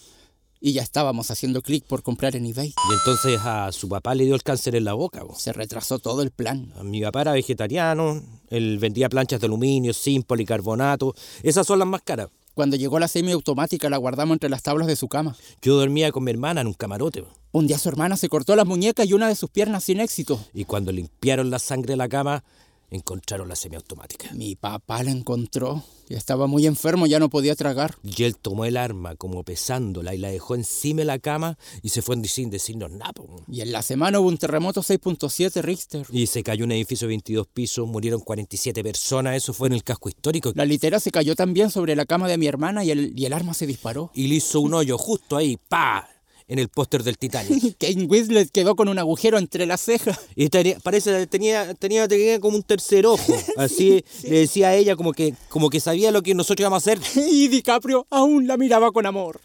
Y 0.59 0.73
ya 0.73 0.81
estábamos 0.81 1.29
haciendo 1.31 1.61
clic 1.61 1.85
por 1.85 2.03
comprar 2.03 2.35
en 2.35 2.45
eBay. 2.45 2.69
Y 2.69 2.93
entonces 2.93 3.39
a 3.43 3.71
su 3.71 3.87
papá 3.87 4.15
le 4.15 4.25
dio 4.25 4.35
el 4.35 4.43
cáncer 4.43 4.75
en 4.75 4.85
la 4.85 4.93
boca. 4.93 5.23
Se 5.37 5.53
retrasó 5.53 5.99
todo 5.99 6.21
el 6.21 6.31
plan. 6.31 6.73
A 6.79 6.83
Mi 6.83 7.01
papá 7.01 7.21
era 7.21 7.33
vegetariano, 7.33 8.21
él 8.49 8.79
vendía 8.79 9.09
planchas 9.09 9.39
de 9.39 9.47
aluminio, 9.47 9.93
zinc, 9.93 10.25
policarbonato. 10.25 11.13
Esas 11.43 11.67
son 11.67 11.79
las 11.79 11.87
más 11.87 12.01
caras. 12.01 12.29
Cuando 12.57 12.75
llegó 12.75 12.97
la 12.97 13.07
semiautomática 13.07 13.87
la 13.87 13.97
guardamos 13.97 14.33
entre 14.33 14.49
las 14.49 14.63
tablas 14.63 14.87
de 14.87 14.95
su 14.95 15.07
cama. 15.07 15.35
Yo 15.61 15.77
dormía 15.77 16.11
con 16.11 16.23
mi 16.23 16.31
hermana 16.31 16.61
en 16.61 16.67
un 16.67 16.73
camarote. 16.73 17.23
Un 17.51 17.67
día 17.67 17.77
su 17.77 17.87
hermana 17.87 18.17
se 18.17 18.29
cortó 18.29 18.55
las 18.55 18.65
muñecas 18.65 19.07
y 19.07 19.13
una 19.13 19.27
de 19.27 19.35
sus 19.35 19.51
piernas 19.51 19.83
sin 19.83 19.99
éxito. 19.99 20.43
Y 20.55 20.65
cuando 20.65 20.91
limpiaron 20.91 21.51
la 21.51 21.59
sangre 21.59 21.93
de 21.93 21.97
la 21.97 22.09
cama, 22.09 22.43
encontraron 22.89 23.50
la 23.50 23.56
semiautomática. 23.56 24.32
Mi 24.34 24.56
papá 24.56 25.04
la 25.04 25.12
encontró. 25.12 25.84
Estaba 26.10 26.47
muy 26.47 26.65
enfermo, 26.65 27.06
ya 27.06 27.19
no 27.19 27.30
podía 27.30 27.56
tragar. 27.56 27.97
Y 28.04 28.23
él 28.23 28.38
tomó 28.38 28.63
el 28.63 28.78
arma 28.78 29.15
como 29.15 29.43
pesándola 29.43 30.15
y 30.15 30.17
la 30.17 30.30
dejó 30.30 30.56
encima 30.56 31.00
de 31.00 31.06
la 31.06 31.19
cama 31.19 31.58
y 31.82 31.89
se 31.89 32.02
fue 32.02 32.15
sin 32.26 32.50
decirnos 32.50 32.91
nada. 32.91 33.13
Y 33.52 33.62
en 33.62 33.71
la 33.71 33.82
semana 33.82 34.19
hubo 34.19 34.30
un 34.30 34.38
terremoto 34.38 34.82
6.7 34.82 35.62
Richter. 35.62 36.06
Y 36.12 36.28
se 36.28 36.43
cayó 36.43 36.63
un 36.63 36.71
edificio 36.71 37.08
de 37.08 37.13
22 37.13 37.47
pisos, 37.47 37.88
murieron 37.88 38.21
47 38.21 38.84
personas, 38.84 39.36
eso 39.36 39.54
fue 39.54 39.67
en 39.67 39.73
el 39.73 39.84
casco 39.84 40.08
histórico. 40.08 40.54
La 40.56 40.65
litera 40.65 41.00
se 41.00 41.12
cayó 41.12 41.36
también 41.36 41.69
sobre 41.69 41.95
la 41.95 42.06
cama 42.06 42.28
de 42.28 42.38
mi 42.38 42.47
hermana 42.47 42.86
y 42.86 42.91
el, 42.91 43.13
y 43.17 43.26
el 43.26 43.34
arma 43.34 43.54
se 43.54 43.67
disparó. 43.67 44.12
Y 44.13 44.28
le 44.28 44.36
hizo 44.36 44.62
un 44.62 44.73
hoyo 44.73 44.97
justo 44.97 45.36
ahí, 45.36 45.58
pa, 45.58 46.08
en 46.49 46.60
el 46.60 46.69
póster 46.69 47.03
del 47.03 47.17
Titanic. 47.17 47.77
Kane 47.79 48.05
Winslet 48.05 48.49
quedó 48.51 48.75
con 48.75 48.88
un 48.88 48.97
agujero 48.99 49.38
entre 49.38 49.65
las 49.65 49.81
cejas. 49.81 50.17
Y 50.36 50.49
tenía- 50.49 50.79
parece 50.79 51.12
que 51.12 51.27
tenía, 51.27 51.73
tenía, 51.73 52.07
tenía 52.07 52.39
como 52.39 52.55
un 52.57 52.63
tercer 52.63 53.05
ojo. 53.05 53.33
Así 53.57 54.03
le 54.23 54.39
decía 54.39 54.69
a 54.69 54.75
ella 54.75 54.95
como 54.95 55.13
que, 55.13 55.33
como 55.49 55.69
que 55.69 55.79
sabía 55.79 56.12
lo 56.12 56.21
que 56.23 56.33
nosotros 56.36 56.62
íbamos 56.63 56.88
a 56.88 56.91
hacer. 56.91 56.99
Y 57.29 57.47
DiCaprio 57.49 58.07
aún 58.10 58.47
la 58.47 58.57
miraba 58.57 58.91
con 58.91 59.05
amor. 59.05 59.39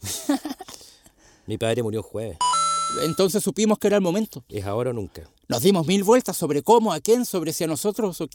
Mi 1.46 1.58
padre 1.58 1.82
murió 1.82 2.02
jueves. 2.02 2.38
Entonces 3.04 3.42
supimos 3.42 3.78
que 3.78 3.86
era 3.88 3.96
el 3.96 4.02
momento. 4.02 4.44
Es 4.48 4.64
ahora 4.64 4.90
o 4.90 4.92
nunca. 4.92 5.22
Nos 5.48 5.62
dimos 5.62 5.86
mil 5.86 6.04
vueltas 6.04 6.36
sobre 6.36 6.62
cómo, 6.62 6.92
a 6.92 7.00
quién, 7.00 7.24
sobre 7.24 7.52
si 7.52 7.64
a 7.64 7.66
nosotros. 7.66 8.20
o- 8.20 8.28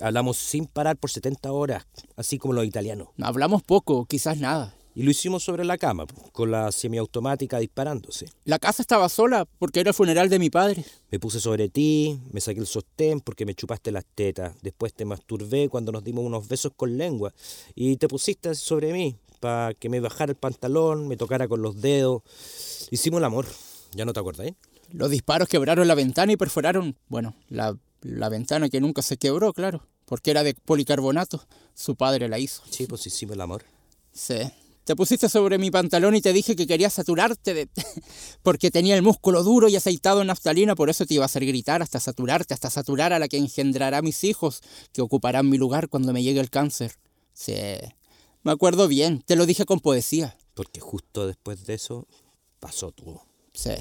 Hablamos 0.00 0.36
sin 0.38 0.66
parar 0.66 0.96
por 0.96 1.10
70 1.10 1.52
horas, 1.52 1.86
así 2.16 2.38
como 2.38 2.54
los 2.54 2.64
italianos. 2.64 3.08
Hablamos 3.20 3.62
poco, 3.62 4.06
quizás 4.06 4.38
nada. 4.38 4.74
Y 4.94 5.04
lo 5.04 5.10
hicimos 5.10 5.42
sobre 5.42 5.64
la 5.64 5.78
cama, 5.78 6.06
con 6.32 6.50
la 6.50 6.70
semiautomática 6.70 7.58
disparándose. 7.58 8.26
La 8.44 8.58
casa 8.58 8.82
estaba 8.82 9.08
sola 9.08 9.46
porque 9.58 9.80
era 9.80 9.90
el 9.90 9.94
funeral 9.94 10.28
de 10.28 10.38
mi 10.38 10.50
padre. 10.50 10.84
Me 11.10 11.18
puse 11.18 11.40
sobre 11.40 11.68
ti, 11.70 12.20
me 12.30 12.40
saqué 12.40 12.60
el 12.60 12.66
sostén 12.66 13.20
porque 13.20 13.46
me 13.46 13.54
chupaste 13.54 13.90
las 13.90 14.04
tetas. 14.04 14.54
Después 14.60 14.92
te 14.92 15.04
masturbé 15.04 15.68
cuando 15.70 15.92
nos 15.92 16.04
dimos 16.04 16.24
unos 16.24 16.46
besos 16.46 16.72
con 16.76 16.98
lengua. 16.98 17.32
Y 17.74 17.96
te 17.96 18.06
pusiste 18.06 18.54
sobre 18.54 18.92
mí 18.92 19.16
para 19.40 19.74
que 19.74 19.88
me 19.88 20.00
bajara 20.00 20.30
el 20.30 20.36
pantalón, 20.36 21.08
me 21.08 21.16
tocara 21.16 21.48
con 21.48 21.62
los 21.62 21.80
dedos. 21.80 22.22
Hicimos 22.90 23.18
el 23.18 23.24
amor. 23.24 23.46
¿Ya 23.94 24.04
no 24.04 24.12
te 24.12 24.20
acuerdas, 24.20 24.46
eh? 24.48 24.54
Los 24.90 25.10
disparos 25.10 25.48
quebraron 25.48 25.88
la 25.88 25.94
ventana 25.94 26.32
y 26.32 26.36
perforaron, 26.36 26.96
bueno, 27.08 27.34
la, 27.48 27.76
la 28.02 28.28
ventana 28.28 28.68
que 28.68 28.80
nunca 28.80 29.00
se 29.00 29.16
quebró, 29.16 29.54
claro, 29.54 29.86
porque 30.04 30.30
era 30.30 30.42
de 30.42 30.54
policarbonato. 30.54 31.42
Su 31.74 31.96
padre 31.96 32.28
la 32.28 32.38
hizo. 32.38 32.62
Sí, 32.68 32.86
pues 32.86 33.06
hicimos 33.06 33.34
el 33.34 33.40
amor. 33.40 33.64
Sí. 34.12 34.52
Te 34.84 34.96
pusiste 34.96 35.28
sobre 35.28 35.58
mi 35.58 35.70
pantalón 35.70 36.16
y 36.16 36.20
te 36.20 36.32
dije 36.32 36.56
que 36.56 36.66
quería 36.66 36.90
saturarte 36.90 37.54
de... 37.54 37.68
porque 38.42 38.70
tenía 38.70 38.96
el 38.96 39.02
músculo 39.02 39.44
duro 39.44 39.68
y 39.68 39.76
aceitado 39.76 40.20
en 40.20 40.26
naftalina, 40.26 40.74
por 40.74 40.90
eso 40.90 41.06
te 41.06 41.14
iba 41.14 41.24
a 41.24 41.26
hacer 41.26 41.46
gritar 41.46 41.82
hasta 41.82 42.00
saturarte, 42.00 42.52
hasta 42.52 42.68
saturar 42.68 43.12
a 43.12 43.18
la 43.20 43.28
que 43.28 43.36
engendrará 43.36 44.02
mis 44.02 44.24
hijos, 44.24 44.60
que 44.92 45.00
ocuparán 45.00 45.48
mi 45.48 45.56
lugar 45.56 45.88
cuando 45.88 46.12
me 46.12 46.22
llegue 46.22 46.40
el 46.40 46.50
cáncer. 46.50 46.96
Sí. 47.32 47.54
Me 48.42 48.50
acuerdo 48.50 48.88
bien, 48.88 49.22
te 49.22 49.36
lo 49.36 49.46
dije 49.46 49.64
con 49.64 49.78
poesía. 49.78 50.36
Porque 50.54 50.80
justo 50.80 51.28
después 51.28 51.64
de 51.64 51.74
eso 51.74 52.08
pasó 52.58 52.90
todo. 52.90 53.22
Sí. 53.54 53.74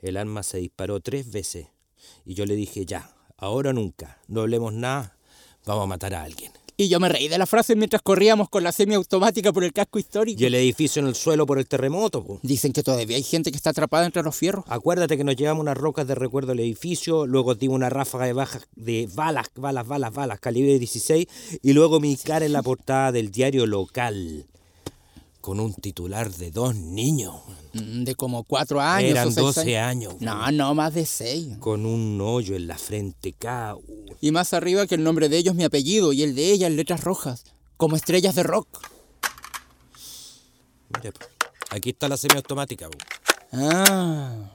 El 0.00 0.18
arma 0.18 0.42
se 0.42 0.58
disparó 0.58 1.00
tres 1.00 1.30
veces 1.30 1.68
y 2.24 2.34
yo 2.34 2.44
le 2.44 2.56
dije 2.56 2.84
ya, 2.84 3.14
ahora 3.38 3.72
nunca, 3.72 4.20
no 4.28 4.42
hablemos 4.42 4.72
nada, 4.74 5.16
vamos 5.64 5.84
a 5.84 5.86
matar 5.86 6.14
a 6.14 6.24
alguien. 6.24 6.52
Y 6.80 6.88
yo 6.88 6.98
me 6.98 7.10
reí 7.10 7.28
de 7.28 7.36
la 7.36 7.44
frase 7.44 7.76
mientras 7.76 8.00
corríamos 8.00 8.48
con 8.48 8.64
la 8.64 8.72
semiautomática 8.72 9.52
por 9.52 9.64
el 9.64 9.74
casco 9.74 9.98
histórico. 9.98 10.42
Y 10.42 10.46
el 10.46 10.54
edificio 10.54 11.02
en 11.02 11.08
el 11.08 11.14
suelo 11.14 11.44
por 11.44 11.58
el 11.58 11.66
terremoto. 11.66 12.24
po. 12.24 12.40
Dicen 12.42 12.72
que 12.72 12.82
todavía 12.82 13.18
hay 13.18 13.22
gente 13.22 13.50
que 13.50 13.58
está 13.58 13.68
atrapada 13.68 14.06
entre 14.06 14.22
los 14.22 14.34
fierros. 14.34 14.64
Acuérdate 14.66 15.18
que 15.18 15.24
nos 15.24 15.36
llevamos 15.36 15.60
unas 15.60 15.76
rocas 15.76 16.06
de 16.06 16.14
recuerdo 16.14 16.52
al 16.52 16.60
edificio, 16.60 17.26
luego 17.26 17.54
dimos 17.54 17.76
una 17.76 17.90
ráfaga 17.90 18.24
de 18.24 18.32
bajas 18.32 18.66
de 18.76 19.10
balas, 19.14 19.50
balas, 19.56 19.86
balas, 19.86 20.14
balas, 20.14 20.40
calibre 20.40 20.78
16, 20.78 21.26
y 21.60 21.72
luego 21.74 22.00
mi 22.00 22.16
cara 22.16 22.46
en 22.46 22.54
la 22.54 22.62
portada 22.62 23.12
del 23.12 23.30
diario 23.30 23.66
local, 23.66 24.46
con 25.40 25.58
un 25.60 25.74
titular 25.74 26.30
de 26.32 26.50
dos 26.50 26.74
niños, 26.74 27.34
Mm, 27.72 28.02
De 28.02 28.16
como 28.16 28.42
cuatro 28.42 28.80
años. 28.80 29.12
Eran 29.12 29.32
12 29.32 29.78
años. 29.78 30.14
No, 30.18 30.50
no, 30.50 30.74
más 30.74 30.92
de 30.92 31.06
seis. 31.06 31.56
con 31.60 31.86
un 31.86 32.20
hoyo 32.20 32.56
en 32.56 32.66
la 32.66 32.76
frente, 32.76 33.32
uno. 33.42 34.16
Y 34.20 34.32
más 34.32 34.52
arriba 34.54 34.88
que 34.88 34.96
el 34.96 35.04
nombre 35.04 35.28
de 35.28 35.38
ellos 35.38 35.54
mi 35.54 35.62
apellido 35.62 36.12
y 36.12 36.24
el 36.24 36.34
de 36.34 36.50
ella 36.50 36.66
en 36.66 36.74
letras 36.74 37.04
rojas, 37.04 37.44
como 37.76 37.94
estrellas 37.94 38.34
de 38.34 38.42
rock. 38.42 38.66
Mira, 40.96 41.12
po, 41.12 41.26
aquí 41.70 41.90
está 41.90 42.08
la 42.08 42.16
semiautomática. 42.16 42.88
Ah. 43.52 44.50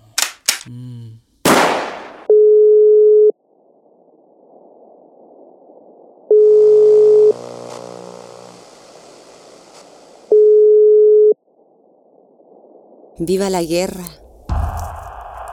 Viva 13.18 13.50
la 13.50 13.64
guerra. 13.64 14.04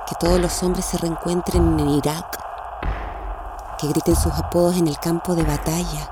Que 0.08 0.16
todos 0.18 0.40
los 0.40 0.64
hombres 0.64 0.84
se 0.84 0.98
reencuentren 0.98 1.78
en 1.78 1.90
Irak. 1.90 2.42
Que 3.78 3.86
griten 3.86 4.16
sus 4.16 4.32
apodos 4.32 4.78
en 4.78 4.88
el 4.88 4.98
campo 4.98 5.36
de 5.36 5.44
batalla. 5.44 6.10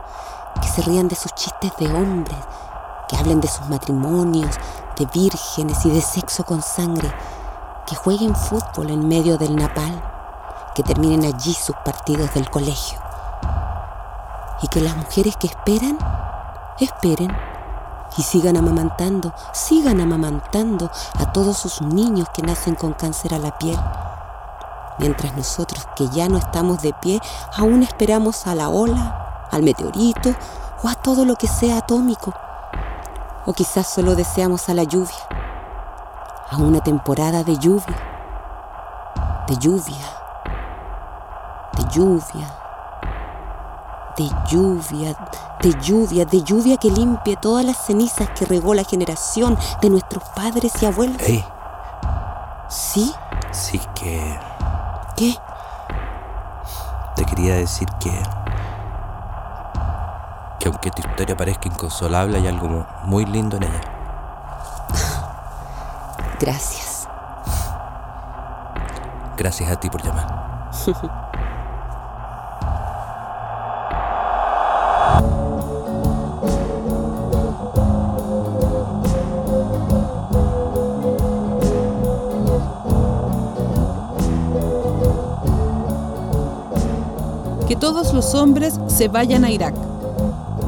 Que 0.62 0.68
se 0.68 0.80
rían 0.82 1.08
de 1.08 1.16
sus 1.16 1.34
chistes 1.34 1.72
de 1.76 1.92
hombres. 1.92 2.38
Que 3.08 3.16
hablen 3.16 3.40
de 3.40 3.48
sus 3.48 3.68
matrimonios, 3.68 4.54
de 4.96 5.06
vírgenes 5.06 5.84
y 5.84 5.90
de 5.90 6.00
sexo 6.00 6.44
con 6.44 6.62
sangre. 6.62 7.12
Que 7.84 7.96
jueguen 7.96 8.36
fútbol 8.36 8.90
en 8.90 9.08
medio 9.08 9.36
del 9.36 9.56
napal. 9.56 10.00
Que 10.76 10.84
terminen 10.84 11.24
allí 11.24 11.52
sus 11.52 11.74
partidos 11.84 12.32
del 12.32 12.48
colegio. 12.48 13.00
Y 14.62 14.68
que 14.68 14.80
las 14.80 14.96
mujeres 14.96 15.36
que 15.36 15.48
esperan, 15.48 15.98
esperen 16.78 17.36
y 18.16 18.22
sigan 18.22 18.56
amamantando, 18.56 19.32
sigan 19.52 20.00
amamantando 20.00 20.90
a 21.18 21.32
todos 21.32 21.58
sus 21.58 21.82
niños 21.82 22.28
que 22.34 22.42
nacen 22.42 22.74
con 22.74 22.92
cáncer 22.92 23.34
a 23.34 23.38
la 23.38 23.56
piel. 23.58 23.78
Mientras 24.98 25.36
nosotros 25.36 25.86
que 25.96 26.08
ya 26.08 26.28
no 26.28 26.36
estamos 26.36 26.82
de 26.82 26.92
pie, 26.92 27.20
aún 27.56 27.82
esperamos 27.82 28.46
a 28.46 28.54
la 28.54 28.68
ola, 28.68 29.46
al 29.50 29.62
meteorito 29.62 30.34
o 30.82 30.88
a 30.88 30.94
todo 30.94 31.24
lo 31.24 31.36
que 31.36 31.48
sea 31.48 31.78
atómico. 31.78 32.34
O 33.46 33.52
quizás 33.52 33.88
solo 33.88 34.14
deseamos 34.14 34.68
a 34.68 34.74
la 34.74 34.84
lluvia, 34.84 35.16
a 36.50 36.56
una 36.56 36.80
temporada 36.80 37.42
de 37.42 37.56
lluvia, 37.56 37.96
de 39.46 39.56
lluvia, 39.56 40.06
de 41.76 41.84
lluvia 41.90 42.60
de 44.20 44.30
lluvia, 44.50 45.16
de 45.62 45.74
lluvia, 45.80 46.24
de 46.24 46.42
lluvia 46.42 46.76
que 46.76 46.90
limpie 46.90 47.36
todas 47.36 47.64
las 47.64 47.76
cenizas 47.76 48.30
que 48.30 48.46
regó 48.46 48.74
la 48.74 48.84
generación 48.84 49.58
de 49.82 49.90
nuestros 49.90 50.22
padres 50.30 50.72
y 50.82 50.86
abuelos. 50.86 51.20
Ey, 51.20 51.44
¿Sí? 52.68 53.12
sí 53.50 53.80
que 53.94 54.38
¿Qué? 55.16 55.36
te 57.16 57.24
quería 57.24 57.56
decir 57.56 57.88
que... 58.00 58.10
Que 60.58 60.68
aunque 60.68 60.90
tu 60.90 61.00
historia 61.00 61.36
parezca 61.36 61.68
inconsolable, 61.68 62.36
hay 62.38 62.46
algo 62.46 62.68
mu- 62.68 62.84
muy 63.04 63.24
lindo 63.26 63.56
en 63.56 63.62
ella. 63.64 63.80
Gracias. 66.38 67.06
Gracias 69.36 69.70
a 69.70 69.76
ti 69.76 69.88
por 69.90 70.02
llamar. 70.02 70.70
los 88.12 88.34
hombres 88.34 88.78
se 88.88 89.08
vayan 89.08 89.44
a 89.44 89.50
Irak. 89.50 89.74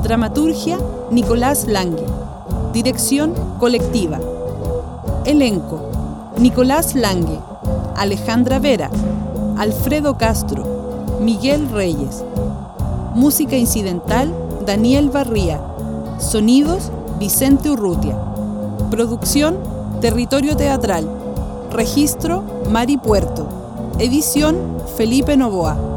Dramaturgia, 0.02 0.78
Nicolás 1.11 1.66
Lange. 1.66 2.05
Dirección 2.72 3.35
colectiva. 3.59 4.18
Elenco, 5.24 5.81
Nicolás 6.38 6.94
Lange, 6.94 7.38
Alejandra 7.96 8.59
Vera, 8.59 8.90
Alfredo 9.57 10.16
Castro, 10.18 10.64
Miguel 11.20 11.68
Reyes. 11.70 12.24
Música 13.14 13.57
incidental, 13.57 14.33
Daniel 14.66 15.11
Barría. 15.11 15.61
Sonidos, 16.18 16.90
Vicente 17.18 17.70
Urrutia. 17.70 18.16
Producción, 18.90 19.57
Territorio 20.00 20.57
Teatral. 20.57 21.09
Registro, 21.70 22.42
Mari 22.70 22.96
Puerto. 22.96 23.46
Edición, 23.98 24.57
Felipe 24.96 25.37
Novoa. 25.37 25.91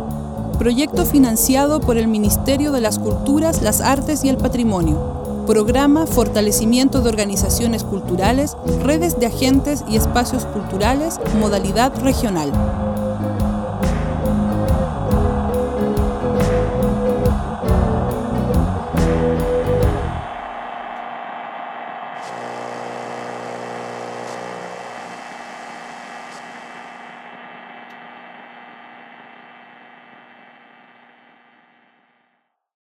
Proyecto 0.57 1.05
financiado 1.05 1.81
por 1.81 1.97
el 1.97 2.07
Ministerio 2.07 2.71
de 2.71 2.79
las 2.79 2.97
Culturas, 2.97 3.61
las 3.61 3.81
Artes 3.81 4.23
y 4.23 4.29
el 4.29 4.37
Patrimonio. 4.37 5.43
Programa 5.45 6.07
Fortalecimiento 6.07 7.01
de 7.01 7.09
Organizaciones 7.09 7.83
Culturales, 7.83 8.55
Redes 8.81 9.19
de 9.19 9.27
Agentes 9.27 9.83
y 9.87 9.97
Espacios 9.97 10.45
Culturales, 10.45 11.19
modalidad 11.39 11.93
regional. 12.01 12.51